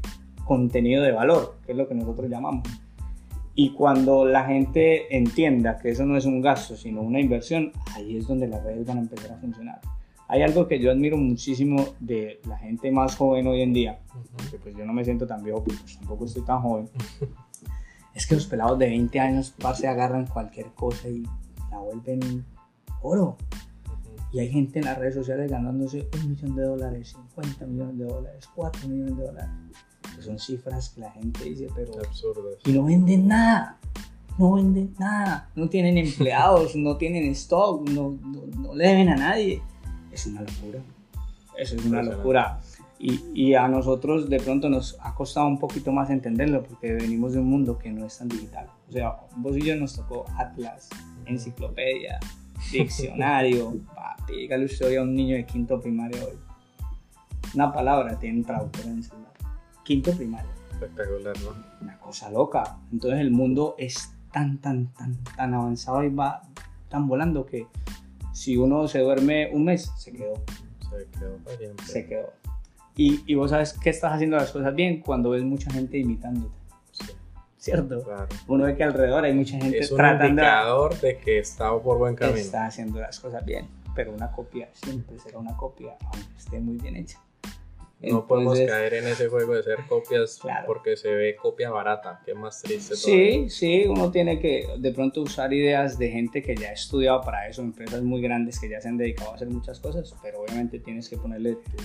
contenido 0.49 1.05
de 1.05 1.13
valor, 1.13 1.59
que 1.65 1.73
es 1.73 1.79
lo 1.79 1.87
que 1.87 1.95
nosotros 1.95 2.29
llamamos. 2.29 2.67
Y 3.55 3.71
cuando 3.71 4.25
la 4.25 4.45
gente 4.45 5.17
entienda 5.17 5.79
que 5.79 5.91
eso 5.91 6.07
no 6.07 6.17
es 6.17 6.25
un 6.25 6.41
gasto, 6.41 6.77
sino 6.77 7.03
una 7.03 7.21
inversión, 7.21 7.73
ahí 7.95 8.17
es 8.17 8.27
donde 8.27 8.49
las 8.49 8.65
redes 8.65 8.87
van 8.87 8.99
a 8.99 9.01
empezar 9.01 9.33
a 9.33 9.37
funcionar. 9.37 9.81
Hay 10.29 10.43
algo 10.43 10.69
que 10.69 10.79
yo 10.79 10.91
admiro 10.91 11.17
muchísimo 11.17 11.85
de 12.01 12.41
la 12.47 12.59
gente 12.59 12.91
más 12.91 13.17
joven 13.17 13.47
hoy 13.47 13.63
en 13.63 13.73
día, 13.73 13.99
que 14.51 14.59
pues 14.59 14.77
yo 14.77 14.85
no 14.85 14.93
me 14.93 15.05
siento 15.05 15.27
tan 15.27 15.43
viejo, 15.43 15.65
pues 15.65 15.99
tampoco 15.99 16.27
estoy 16.27 16.43
tan 16.43 16.61
joven, 16.61 16.89
es 18.15 18.27
que 18.27 18.35
los 18.35 18.47
pelados 18.47 18.79
de 18.79 18.87
20 18.87 19.21
años 19.21 19.55
se 19.75 19.87
agarran 19.87 20.27
cualquier 20.27 20.67
cosa 20.75 21.09
y 21.09 21.23
la 21.71 21.79
vuelven 21.79 22.45
oro. 23.03 23.37
Y 24.33 24.41
hay 24.41 24.51
gente 24.51 24.79
en 24.81 24.85
las 24.85 24.99
redes 24.99 25.15
sociales 25.15 25.51
ganándose 25.51 26.09
un 26.15 26.31
millón 26.31 26.55
de 26.55 26.63
dólares, 26.63 27.17
50 27.35 27.67
millones 27.67 27.99
de 27.99 28.05
dólares, 28.05 28.49
4 28.55 28.89
millones 28.89 29.17
de 29.17 29.25
dólares. 29.25 29.51
Que 30.17 30.23
son 30.23 30.39
cifras 30.39 30.91
que 30.91 31.01
la 31.01 31.11
gente 31.13 31.45
dice, 31.45 31.69
pero... 31.75 31.93
Absurdas. 31.99 32.55
Y 32.65 32.73
no 32.73 32.85
venden 32.85 33.29
nada. 33.29 33.79
No 34.39 34.53
venden 34.53 34.95
nada. 34.99 35.51
No 35.55 35.69
tienen 35.69 35.99
empleados, 35.99 36.77
no 36.77 36.97
tienen 36.97 37.31
stock, 37.33 37.89
no, 37.89 38.17
no, 38.23 38.47
no 38.57 38.75
le 38.75 38.87
deben 38.87 39.09
a 39.09 39.17
nadie. 39.17 39.63
Es 40.13 40.27
una 40.27 40.43
locura. 40.43 40.81
Eso 41.57 41.77
es 41.77 41.85
una 41.85 42.03
locura. 42.03 42.61
Y, 43.01 43.21
y 43.35 43.55
a 43.55 43.69
nosotros 43.69 44.29
de 44.29 44.41
pronto 44.41 44.69
nos 44.69 44.97
ha 45.01 45.15
costado 45.15 45.47
un 45.47 45.59
poquito 45.59 45.93
más 45.93 46.11
entenderlo 46.11 46.63
porque 46.65 46.93
venimos 46.93 47.33
de 47.33 47.41
un 47.41 47.47
mundo 47.47 47.79
que 47.79 47.91
no 47.91 48.07
es 48.07 48.19
tan 48.19 48.29
digital. 48.29 48.69
O 48.89 48.93
sea, 48.93 49.17
vos 49.37 49.57
y 49.57 49.63
yo 49.63 49.77
nos 49.77 49.95
tocó 49.95 50.25
Atlas, 50.37 50.89
enciclopedia, 51.27 52.19
diccionario. 52.73 53.77
Papi, 53.95 54.35
dígale 54.37 54.65
usted 54.65 54.87
hoy 54.87 54.97
a 54.97 55.03
un 55.03 55.15
niño 55.15 55.37
de 55.37 55.47
quinto 55.47 55.81
primario 55.81 56.25
hoy. 56.25 56.39
Una 57.55 57.73
palabra 57.73 58.19
tiene 58.19 58.39
un 58.39 58.45
traductor 58.45 58.87
en. 58.87 59.03
Quinto 59.89 60.13
primario 60.13 60.51
Espectacular, 60.71 61.35
¿no? 61.41 61.65
una 61.81 61.99
cosa 61.99 62.31
loca. 62.31 62.77
Entonces 62.93 63.21
el 63.21 63.31
mundo 63.31 63.75
es 63.79 64.13
tan, 64.31 64.59
tan, 64.59 64.93
tan, 64.93 65.17
tan 65.37 65.55
avanzado 65.55 66.05
y 66.05 66.11
va 66.15 66.43
tan 66.91 67.09
volando 67.09 67.47
que 67.47 67.67
si 68.35 68.59
uno 68.59 68.87
se 68.87 68.99
duerme 69.01 69.51
un 69.53 69.65
mes, 69.65 69.91
se 69.97 70.13
quedó, 70.13 70.35
Se 70.91 71.07
quedó 71.19 71.37
para 71.39 71.57
siempre. 71.57 71.87
se 71.87 72.07
quedó. 72.07 72.33
Y, 72.97 73.23
y 73.27 73.35
vos 73.35 73.51
sabes 73.51 73.73
que 73.73 73.89
estás 73.91 74.13
haciendo 74.13 74.37
las 74.37 74.53
cosas 74.53 74.75
bien 74.75 75.01
cuando 75.01 75.31
ves 75.31 75.43
mucha 75.43 75.71
gente 75.71 75.97
imitándote, 75.99 76.55
Sí, 76.93 77.05
¿cierto? 77.57 78.03
claro. 78.05 78.27
Uno 78.47 78.65
ve 78.65 78.77
que 78.77 78.85
alrededor 78.85 79.25
hay 79.25 79.33
mucha 79.35 79.57
gente 79.57 79.79
Es 79.79 79.91
un 79.91 79.97
tratando 79.97 80.29
indicador 80.29 81.01
de 81.01 81.17
que 81.17 81.39
está 81.39 81.71
por 81.81 81.97
buen 81.97 82.15
camino. 82.15 82.37
está 82.39 82.67
haciendo 82.67 83.01
las 83.01 83.19
cosas 83.19 83.43
bien, 83.45 83.67
pero 83.95 84.13
una 84.13 84.31
copia 84.33 84.69
siempre 84.75 85.19
será 85.19 85.39
una 85.39 85.57
copia, 85.57 85.97
aunque 86.13 86.37
esté 86.37 86.61
muy 86.61 86.77
bien 86.77 86.95
hecha. 86.97 87.19
No 88.01 88.27
podemos 88.29 88.59
Entonces, 88.59 88.71
caer 88.71 88.95
en 88.95 89.07
ese 89.09 89.29
juego 89.29 89.55
de 89.55 89.63
ser 89.65 89.79
copias 89.89 90.39
Claro. 90.41 90.67
porque 90.69 90.97
se 90.97 91.13
ve 91.13 91.35
copia 91.35 91.71
barata, 91.71 92.21
que 92.25 92.31
es 92.31 92.37
más 92.37 92.63
triste 92.63 92.95
Sí, 92.95 93.11
todavía. 93.31 93.51
sí, 93.51 93.85
uno 93.89 94.11
tiene 94.13 94.39
que 94.39 94.69
de 94.79 94.93
pronto 94.93 95.21
usar 95.23 95.53
ideas 95.53 95.99
de 95.99 96.09
gente 96.09 96.41
que 96.41 96.55
ya 96.55 96.69
ha 96.69 96.73
estudiado 96.73 97.21
para 97.23 97.49
eso, 97.49 97.61
empresas 97.61 98.03
muy 98.05 98.21
grandes 98.21 98.61
que 98.61 98.69
ya 98.69 98.81
se 98.81 98.87
han 98.89 98.99
dedicado 98.99 99.33
a 99.33 99.35
hacer 99.35 99.49
muchas 99.51 99.81
cosas, 99.81 100.15
pero 100.23 100.41
obviamente 100.43 100.79
tienes 100.79 101.09
que 101.09 101.17
ponerle 101.17 101.57
tu, 101.57 101.77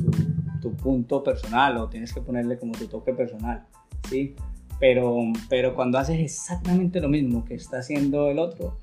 tu- 0.00 0.60
tu 0.60 0.76
punto 0.76 1.24
personal 1.24 1.76
o 1.78 1.88
tienes 1.88 2.12
que 2.12 2.20
ponerle 2.20 2.56
como 2.56 2.72
tu 2.74 2.86
toque 2.86 3.12
personal, 3.12 3.66
¿sí? 4.08 4.36
Pero, 4.78 5.16
pero 5.48 5.74
cuando 5.74 5.98
haces 5.98 6.20
exactamente 6.20 7.00
lo 7.00 7.08
mismo 7.08 7.44
que 7.44 7.54
está 7.54 7.78
haciendo 7.78 8.30
el 8.30 8.38
otro, 8.38 8.78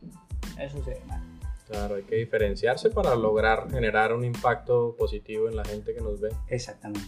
eso 0.59 0.83
se 0.83 0.89
ve 0.91 1.01
mal. 1.07 1.21
Claro, 1.69 1.95
hay 1.95 2.03
que 2.03 2.15
diferenciarse 2.15 2.89
para 2.89 3.15
lograr 3.15 3.69
generar 3.69 4.13
un 4.13 4.25
impacto 4.25 4.95
positivo 4.97 5.47
en 5.47 5.55
la 5.55 5.63
gente 5.63 5.93
que 5.93 6.01
nos 6.01 6.19
ve. 6.19 6.29
Exactamente. 6.47 7.07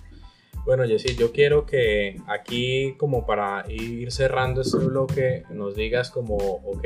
Bueno, 0.65 0.85
Jessy, 0.85 1.15
yo 1.15 1.31
quiero 1.31 1.65
que 1.65 2.21
aquí, 2.27 2.93
como 2.97 3.25
para 3.25 3.65
ir 3.71 4.11
cerrando 4.11 4.61
este 4.61 4.77
bloque, 4.77 5.45
nos 5.49 5.73
digas 5.73 6.11
como, 6.11 6.35
ok, 6.35 6.85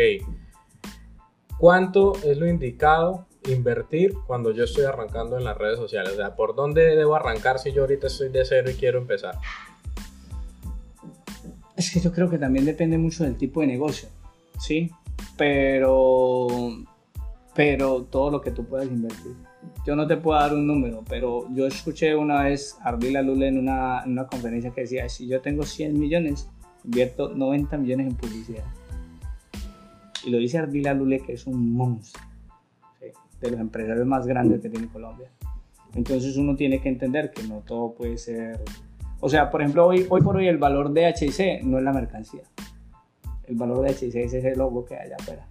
¿cuánto 1.58 2.14
es 2.24 2.38
lo 2.38 2.48
indicado 2.48 3.28
invertir 3.46 4.14
cuando 4.26 4.52
yo 4.52 4.64
estoy 4.64 4.86
arrancando 4.86 5.38
en 5.38 5.44
las 5.44 5.58
redes 5.58 5.78
sociales? 5.78 6.14
O 6.14 6.16
sea, 6.16 6.34
¿por 6.38 6.56
dónde 6.56 6.96
debo 6.96 7.16
arrancar 7.16 7.60
si 7.60 7.74
yo 7.74 7.82
ahorita 7.82 8.08
estoy 8.08 8.30
de 8.30 8.46
cero 8.46 8.72
y 8.72 8.76
quiero 8.76 9.00
empezar? 9.00 9.36
Es 11.76 11.92
que 11.92 12.00
yo 12.00 12.14
creo 12.14 12.30
que 12.30 12.38
también 12.38 12.64
depende 12.64 12.98
mucho 12.98 13.26
del 13.26 13.36
tipo 13.36 13.60
de 13.60 13.68
negocio, 13.68 14.08
¿sí? 14.58 14.92
Pero, 15.38 16.48
pero 17.56 18.04
todo 18.04 18.30
lo 18.30 18.42
que 18.42 18.52
tú 18.52 18.66
puedas 18.66 18.88
invertir. 18.88 19.34
Yo 19.88 19.96
no 19.96 20.06
te 20.06 20.18
puedo 20.18 20.38
dar 20.38 20.54
un 20.54 20.68
número, 20.68 21.04
pero 21.08 21.48
yo 21.54 21.66
escuché 21.66 22.14
una 22.14 22.44
vez 22.44 22.78
a 22.82 22.90
Ardila 22.90 23.22
Lule 23.22 23.48
en 23.48 23.58
una, 23.58 24.04
en 24.04 24.12
una 24.12 24.28
conferencia 24.28 24.72
que 24.72 24.82
decía, 24.82 25.08
si 25.08 25.26
yo 25.28 25.42
tengo 25.42 25.64
100 25.64 25.98
millones, 25.98 26.50
invierto 26.84 27.30
90 27.34 27.78
millones 27.78 28.08
en 28.08 28.16
publicidad. 28.16 28.66
Y 30.26 30.32
lo 30.32 30.38
dice 30.38 30.58
Ardila 30.58 30.94
Lule, 30.94 31.22
que 31.22 31.34
es 31.34 31.48
un 31.48 31.74
monstruo. 31.74 32.24
de 33.40 33.52
los 33.52 33.60
empresarios 33.60 34.06
más 34.06 34.28
grandes 34.28 34.60
que 34.60 34.70
tiene 34.70 34.88
Colombia. 34.88 35.30
Entonces 35.94 36.36
uno 36.36 36.56
tiene 36.56 36.82
que 36.82 36.90
entender 36.90 37.32
que 37.32 37.44
no 37.44 37.60
todo 37.66 37.94
puede 37.94 38.18
ser... 38.18 38.60
O 39.22 39.30
sea, 39.30 39.50
por 39.50 39.62
ejemplo, 39.62 39.88
hoy, 39.88 40.06
hoy 40.10 40.22
por 40.22 40.36
hoy 40.36 40.48
el 40.48 40.58
valor 40.58 40.92
de 40.92 41.08
HIC 41.10 41.64
no 41.64 41.78
es 41.78 41.84
la 41.84 41.94
mercancía. 41.94 42.42
El 43.48 43.56
valor 43.56 43.82
de 43.82 43.92
HIC 43.92 44.16
es 44.16 44.34
ese 44.34 44.56
logo 44.56 44.84
que 44.84 44.96
hay 44.96 45.08
allá 45.08 45.16
afuera. 45.20 45.48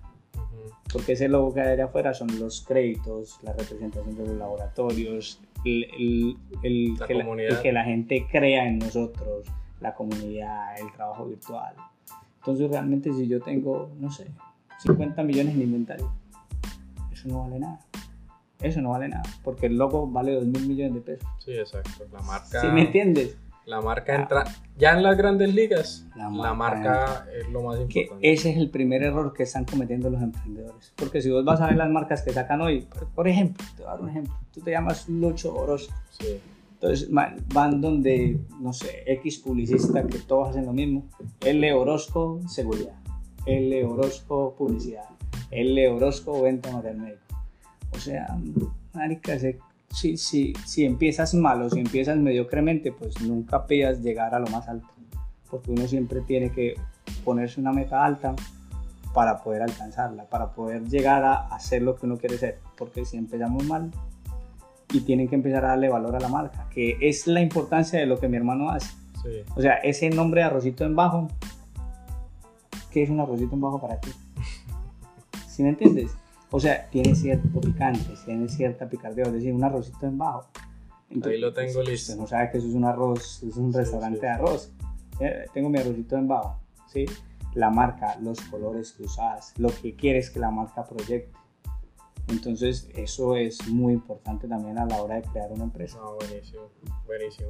Porque 0.93 1.13
ese 1.13 1.29
logo 1.29 1.53
que 1.53 1.61
hay 1.61 1.81
afuera 1.81 2.15
son 2.15 2.29
los 2.39 2.63
créditos, 2.63 3.39
la 3.43 3.53
representación 3.53 4.17
de 4.17 4.27
los 4.27 4.37
laboratorios, 4.37 5.41
el, 5.65 6.37
el, 6.63 6.99
que, 7.07 7.15
la, 7.15 7.25
el 7.25 7.61
que 7.61 7.73
la 7.73 7.85
gente 7.85 8.27
crea 8.31 8.69
en 8.69 8.79
nosotros, 8.79 9.47
la 9.81 9.95
comunidad, 9.95 10.79
el 10.79 10.93
trabajo 10.93 11.27
virtual. 11.27 11.75
Entonces 12.39 12.71
realmente 12.71 13.13
si 13.13 13.27
yo 13.27 13.41
tengo, 13.41 13.91
no 13.99 14.11
sé, 14.11 14.27
50 14.79 15.23
millones 15.23 15.55
en 15.55 15.63
inventario, 15.63 16.13
eso 17.13 17.29
no 17.29 17.43
vale 17.43 17.59
nada. 17.59 17.81
Eso 18.61 18.81
no 18.81 18.91
vale 18.91 19.09
nada, 19.09 19.25
porque 19.43 19.67
el 19.67 19.77
logo 19.77 20.07
vale 20.07 20.33
2 20.33 20.47
mil 20.47 20.69
millones 20.69 20.95
de 20.95 21.01
pesos. 21.01 21.29
Sí, 21.39 21.53
exacto. 21.53 22.07
La 22.13 22.21
marca... 22.23 22.61
¿Sí 22.61 22.67
me 22.69 22.83
entiendes? 22.83 23.37
La 23.67 23.81
marca 23.81 24.15
entra 24.15 24.45
ya 24.77 24.93
en 24.93 25.03
las 25.03 25.17
grandes 25.17 25.55
ligas. 25.55 26.07
La 26.15 26.29
marca, 26.53 27.27
es 27.35 27.49
lo 27.51 27.63
más 27.63 27.81
importante. 27.81 28.33
ese 28.33 28.51
es 28.51 28.59
el 28.59 28.71
primer 28.71 29.03
error 29.03 29.33
que 29.33 29.45
están 29.45 29.65
cometiendo 29.65 30.11
los 30.11 30.23
emprendedores. 30.23 30.93
Porque 30.97 31.23
si 31.23 31.31
vos 31.31 31.45
vas 31.45 31.61
a 31.61 31.69
ver 31.69 31.77
las 31.77 31.91
marcas 31.91 32.23
que 32.23 32.33
sacan 32.33 32.61
hoy, 32.61 32.87
por, 33.15 33.27
ejemplo, 33.27 33.65
te 33.77 33.83
voy 33.83 33.89
a 33.89 33.95
dar 33.95 34.03
un 34.03 34.11
ejemplo. 34.11 34.35
Tú 34.53 34.61
te 34.61 34.71
llamas 34.73 35.09
Lucho 35.09 35.55
Orozco. 35.55 35.95
Sí. 36.11 36.41
Entonces 36.75 37.09
van 37.11 37.81
donde, 37.81 38.39
no 38.61 38.75
sé, 38.75 39.05
X 39.07 39.39
publicista 39.39 40.07
que 40.07 40.19
todos 40.19 40.51
hacen 40.51 40.67
lo 40.67 40.75
mismo. 40.75 41.09
L 41.41 41.73
Orozco 41.73 42.41
Seguridad. 42.47 42.95
L 43.47 43.85
Orozco 43.85 44.55
Publicidad. 44.57 45.09
L 45.51 45.89
Orozco 45.89 46.43
Venta 46.43 46.71
Material 46.71 47.19
O 47.93 47.99
sea, 47.99 48.27
marica, 48.93 49.39
se 49.39 49.59
si, 49.95 50.17
si, 50.17 50.53
si 50.67 50.85
empiezas 50.85 51.35
mal 51.35 51.63
o 51.63 51.71
si 51.71 51.79
empiezas 51.79 52.19
mediocremente, 52.19 52.93
pues 52.93 53.21
nunca 53.23 53.67
pidas 53.67 54.03
llegar 54.03 54.35
a 54.35 54.41
lo 54.41 54.47
más 54.49 54.69
alto, 54.69 54.89
porque 55.51 55.71
uno 55.71 55.87
siempre 55.87 56.21
tiene 56.23 56.51
que 56.51 56.75
ponerse 57.25 57.61
una 57.61 57.73
meta 57.73 58.05
alta 58.05 58.35
para 59.15 59.43
poder 59.43 59.63
alcanzarla, 59.63 60.25
para 60.25 60.51
poder 60.51 60.83
llegar 60.89 61.25
a 61.25 61.47
hacer 61.47 61.83
lo 61.83 61.95
que 61.95 62.07
uno 62.07 62.17
quiere 62.17 62.37
ser, 62.39 62.59
porque 62.77 63.05
si 63.05 63.17
empezamos 63.17 63.65
mal 63.65 63.93
y 64.93 65.01
tienen 65.01 65.29
que 65.29 65.37
empezar 65.37 65.65
a 65.65 65.69
darle 65.69 65.89
valor 65.89 66.17
a 66.17 66.21
la 66.21 66.29
marca, 66.29 66.69
que 66.71 66.99
es 67.01 67.29
la 67.29 67.41
importancia 67.41 68.01
de 68.01 68.07
lo 68.07 68.19
que 68.19 68.29
mi 68.29 68.37
hermano 68.37 68.71
hace. 68.71 68.93
O 69.57 69.63
sea, 69.63 69.75
ese 69.77 70.11
nombre 70.11 70.41
de 70.41 70.49
arrocito 70.49 70.85
en 70.85 70.97
bajo, 70.97 71.29
¿qué 72.91 73.05
es 73.05 73.11
un 73.11 73.21
arrocito 73.21 73.55
en 73.55 73.61
bajo 73.61 73.81
para 73.81 73.99
ti? 74.01 74.11
¿Sí 75.49 75.63
me 75.63 75.71
entiendes? 75.71 76.11
O 76.57 76.61
sea, 76.61 76.89
tiene 76.89 77.17
cierto 77.17 77.61
picante, 77.61 78.15
tiene 78.25 78.49
cierta 78.49 78.89
picardía, 78.89 79.25
es 79.25 79.33
decir, 79.33 79.53
un 79.53 79.65
arrocito 79.65 80.07
en 80.07 80.17
bajo. 80.17 80.47
Ahí 81.25 81.41
lo 81.41 81.53
tengo 81.53 81.83
listo. 81.83 82.15
no 82.15 82.29
sabe 82.29 82.53
que 82.53 82.59
eso 82.59 82.69
es 82.69 82.75
un 82.75 82.85
arroz, 82.85 83.43
es 83.43 83.57
un 83.57 83.73
restaurante 83.73 84.21
de 84.21 84.29
arroz. 84.29 84.71
Eh, 85.19 85.47
tengo 85.53 85.69
mi 85.69 85.81
arrocito 85.81 86.17
en 86.17 86.29
bajo, 86.29 86.61
¿sí? 86.87 87.07
La 87.55 87.71
marca, 87.71 88.17
los 88.23 88.41
colores 88.43 88.93
que 88.93 89.03
usas, 89.03 89.53
lo 89.59 89.69
que 89.69 89.97
quieres 89.97 90.31
que 90.31 90.39
la 90.39 90.53
marca 90.53 90.85
proyecte. 90.85 91.37
Entonces, 92.29 92.89
eso 92.95 93.35
es 93.35 93.67
muy 93.67 93.93
importante 93.93 94.47
también 94.47 94.79
a 94.79 94.87
la 94.87 95.03
hora 95.03 95.17
de 95.17 95.23
crear 95.23 95.51
una 95.51 95.65
empresa. 95.65 95.99
No, 95.99 96.15
buenísimo, 96.15 96.71
buenísimo. 97.05 97.49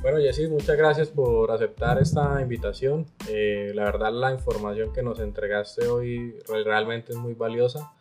Bueno, 0.00 0.16
Jessy, 0.20 0.48
muchas 0.48 0.78
gracias 0.78 1.08
por 1.08 1.50
aceptar 1.50 2.00
esta 2.00 2.40
invitación. 2.40 3.04
Eh, 3.28 3.72
la 3.74 3.84
verdad, 3.84 4.10
la 4.10 4.32
información 4.32 4.90
que 4.94 5.02
nos 5.02 5.20
entregaste 5.20 5.86
hoy 5.86 6.34
realmente 6.64 7.12
es 7.12 7.18
muy 7.18 7.34
valiosa 7.34 7.92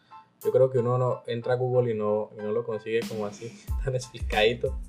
yo 0.43 0.51
creo 0.51 0.69
que 0.69 0.79
uno 0.79 0.97
no 0.97 1.23
entra 1.27 1.53
a 1.53 1.57
Google 1.57 1.91
y 1.91 1.97
no, 1.97 2.29
no 2.37 2.51
lo 2.51 2.63
consigue 2.63 3.01
como 3.07 3.25
así, 3.25 3.51
tan 3.85 3.95
explicadito. 3.95 4.79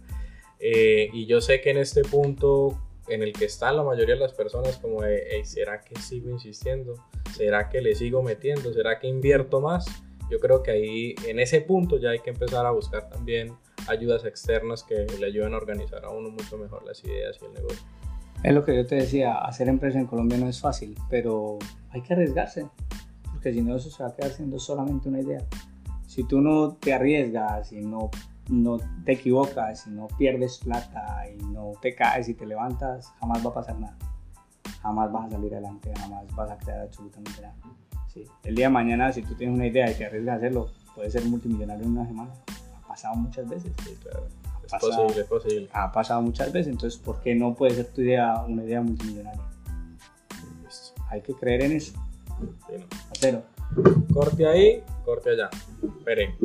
Eh, 0.58 1.10
y 1.12 1.26
yo 1.26 1.40
sé 1.40 1.60
que 1.60 1.70
en 1.70 1.78
este 1.78 2.02
punto 2.02 2.78
en 3.08 3.22
el 3.22 3.32
que 3.32 3.46
están 3.46 3.76
la 3.76 3.82
mayoría 3.82 4.14
de 4.14 4.20
las 4.20 4.32
personas, 4.32 4.78
como, 4.78 5.00
¿será 5.44 5.80
que 5.80 5.96
sigo 5.96 6.30
insistiendo? 6.30 6.94
¿Será 7.34 7.68
que 7.68 7.80
le 7.80 7.94
sigo 7.94 8.22
metiendo? 8.22 8.72
¿Será 8.72 8.98
que 8.98 9.08
invierto 9.08 9.60
más? 9.60 9.86
Yo 10.30 10.38
creo 10.38 10.62
que 10.62 10.70
ahí, 10.70 11.14
en 11.26 11.40
ese 11.40 11.60
punto, 11.60 11.98
ya 11.98 12.10
hay 12.10 12.20
que 12.20 12.30
empezar 12.30 12.64
a 12.64 12.70
buscar 12.70 13.08
también 13.08 13.56
ayudas 13.88 14.24
externas 14.24 14.84
que 14.84 15.06
le 15.18 15.26
ayuden 15.26 15.52
a 15.54 15.56
organizar 15.56 16.04
a 16.04 16.10
uno 16.10 16.30
mucho 16.30 16.56
mejor 16.56 16.84
las 16.84 17.04
ideas 17.04 17.38
y 17.42 17.44
el 17.44 17.54
negocio. 17.54 17.82
Es 18.44 18.54
lo 18.54 18.64
que 18.64 18.74
yo 18.74 18.86
te 18.86 18.96
decía, 18.96 19.34
hacer 19.34 19.68
empresa 19.68 19.98
en 19.98 20.06
Colombia 20.06 20.38
no 20.38 20.48
es 20.48 20.60
fácil, 20.60 20.96
pero 21.10 21.58
hay 21.90 22.02
que 22.02 22.12
arriesgarse 22.12 22.66
porque 23.42 23.58
si 23.58 23.62
no 23.62 23.74
eso 23.74 23.90
se 23.90 24.04
va 24.04 24.10
a 24.10 24.14
quedar 24.14 24.30
siendo 24.30 24.56
solamente 24.60 25.08
una 25.08 25.20
idea. 25.20 25.40
Si 26.06 26.22
tú 26.22 26.40
no 26.40 26.74
te 26.74 26.94
arriesgas, 26.94 27.70
si 27.70 27.80
no, 27.80 28.08
no 28.48 28.78
te 29.04 29.12
equivocas, 29.12 29.80
si 29.80 29.90
no 29.90 30.06
pierdes 30.16 30.58
plata 30.58 31.24
y 31.28 31.42
no 31.46 31.72
te 31.80 31.92
caes 31.92 32.28
y 32.28 32.34
te 32.34 32.46
levantas, 32.46 33.12
jamás 33.18 33.44
va 33.44 33.50
a 33.50 33.54
pasar 33.54 33.80
nada. 33.80 33.96
Jamás 34.80 35.10
vas 35.10 35.26
a 35.26 35.30
salir 35.30 35.52
adelante, 35.54 35.92
jamás 35.96 36.24
vas 36.36 36.52
a 36.52 36.58
crear 36.58 36.82
absolutamente 36.82 37.42
nada. 37.42 37.54
Sí. 38.06 38.24
El 38.44 38.54
día 38.54 38.66
de 38.66 38.72
mañana, 38.72 39.12
si 39.12 39.22
tú 39.22 39.34
tienes 39.34 39.56
una 39.56 39.66
idea 39.66 39.90
y 39.90 39.94
te 39.94 40.06
arriesgas 40.06 40.34
a 40.34 40.36
hacerlo, 40.36 40.70
puedes 40.94 41.12
ser 41.12 41.24
multimillonario 41.24 41.84
en 41.84 41.90
una 41.90 42.06
semana. 42.06 42.30
Ha 42.84 42.86
pasado 42.86 43.16
muchas 43.16 43.48
veces. 43.48 43.72
Sí, 43.82 43.96
claro. 44.00 44.28
Es 44.64 44.72
posible, 44.72 45.20
es 45.20 45.26
posible. 45.26 45.68
Ha 45.72 45.90
pasado 45.90 46.22
muchas 46.22 46.52
veces, 46.52 46.72
entonces, 46.72 47.00
¿por 47.00 47.20
qué 47.20 47.34
no 47.34 47.54
puede 47.54 47.74
ser 47.74 47.86
tu 47.86 48.02
idea 48.02 48.44
una 48.46 48.62
idea 48.62 48.80
multimillonaria? 48.82 49.42
Hay 51.10 51.20
que 51.20 51.34
creer 51.34 51.64
en 51.64 51.72
eso. 51.72 52.01
Corte 54.12 54.46
ahí, 54.46 54.82
corte 55.04 55.30
allá. 55.30 55.50
Esperen. 55.98 56.36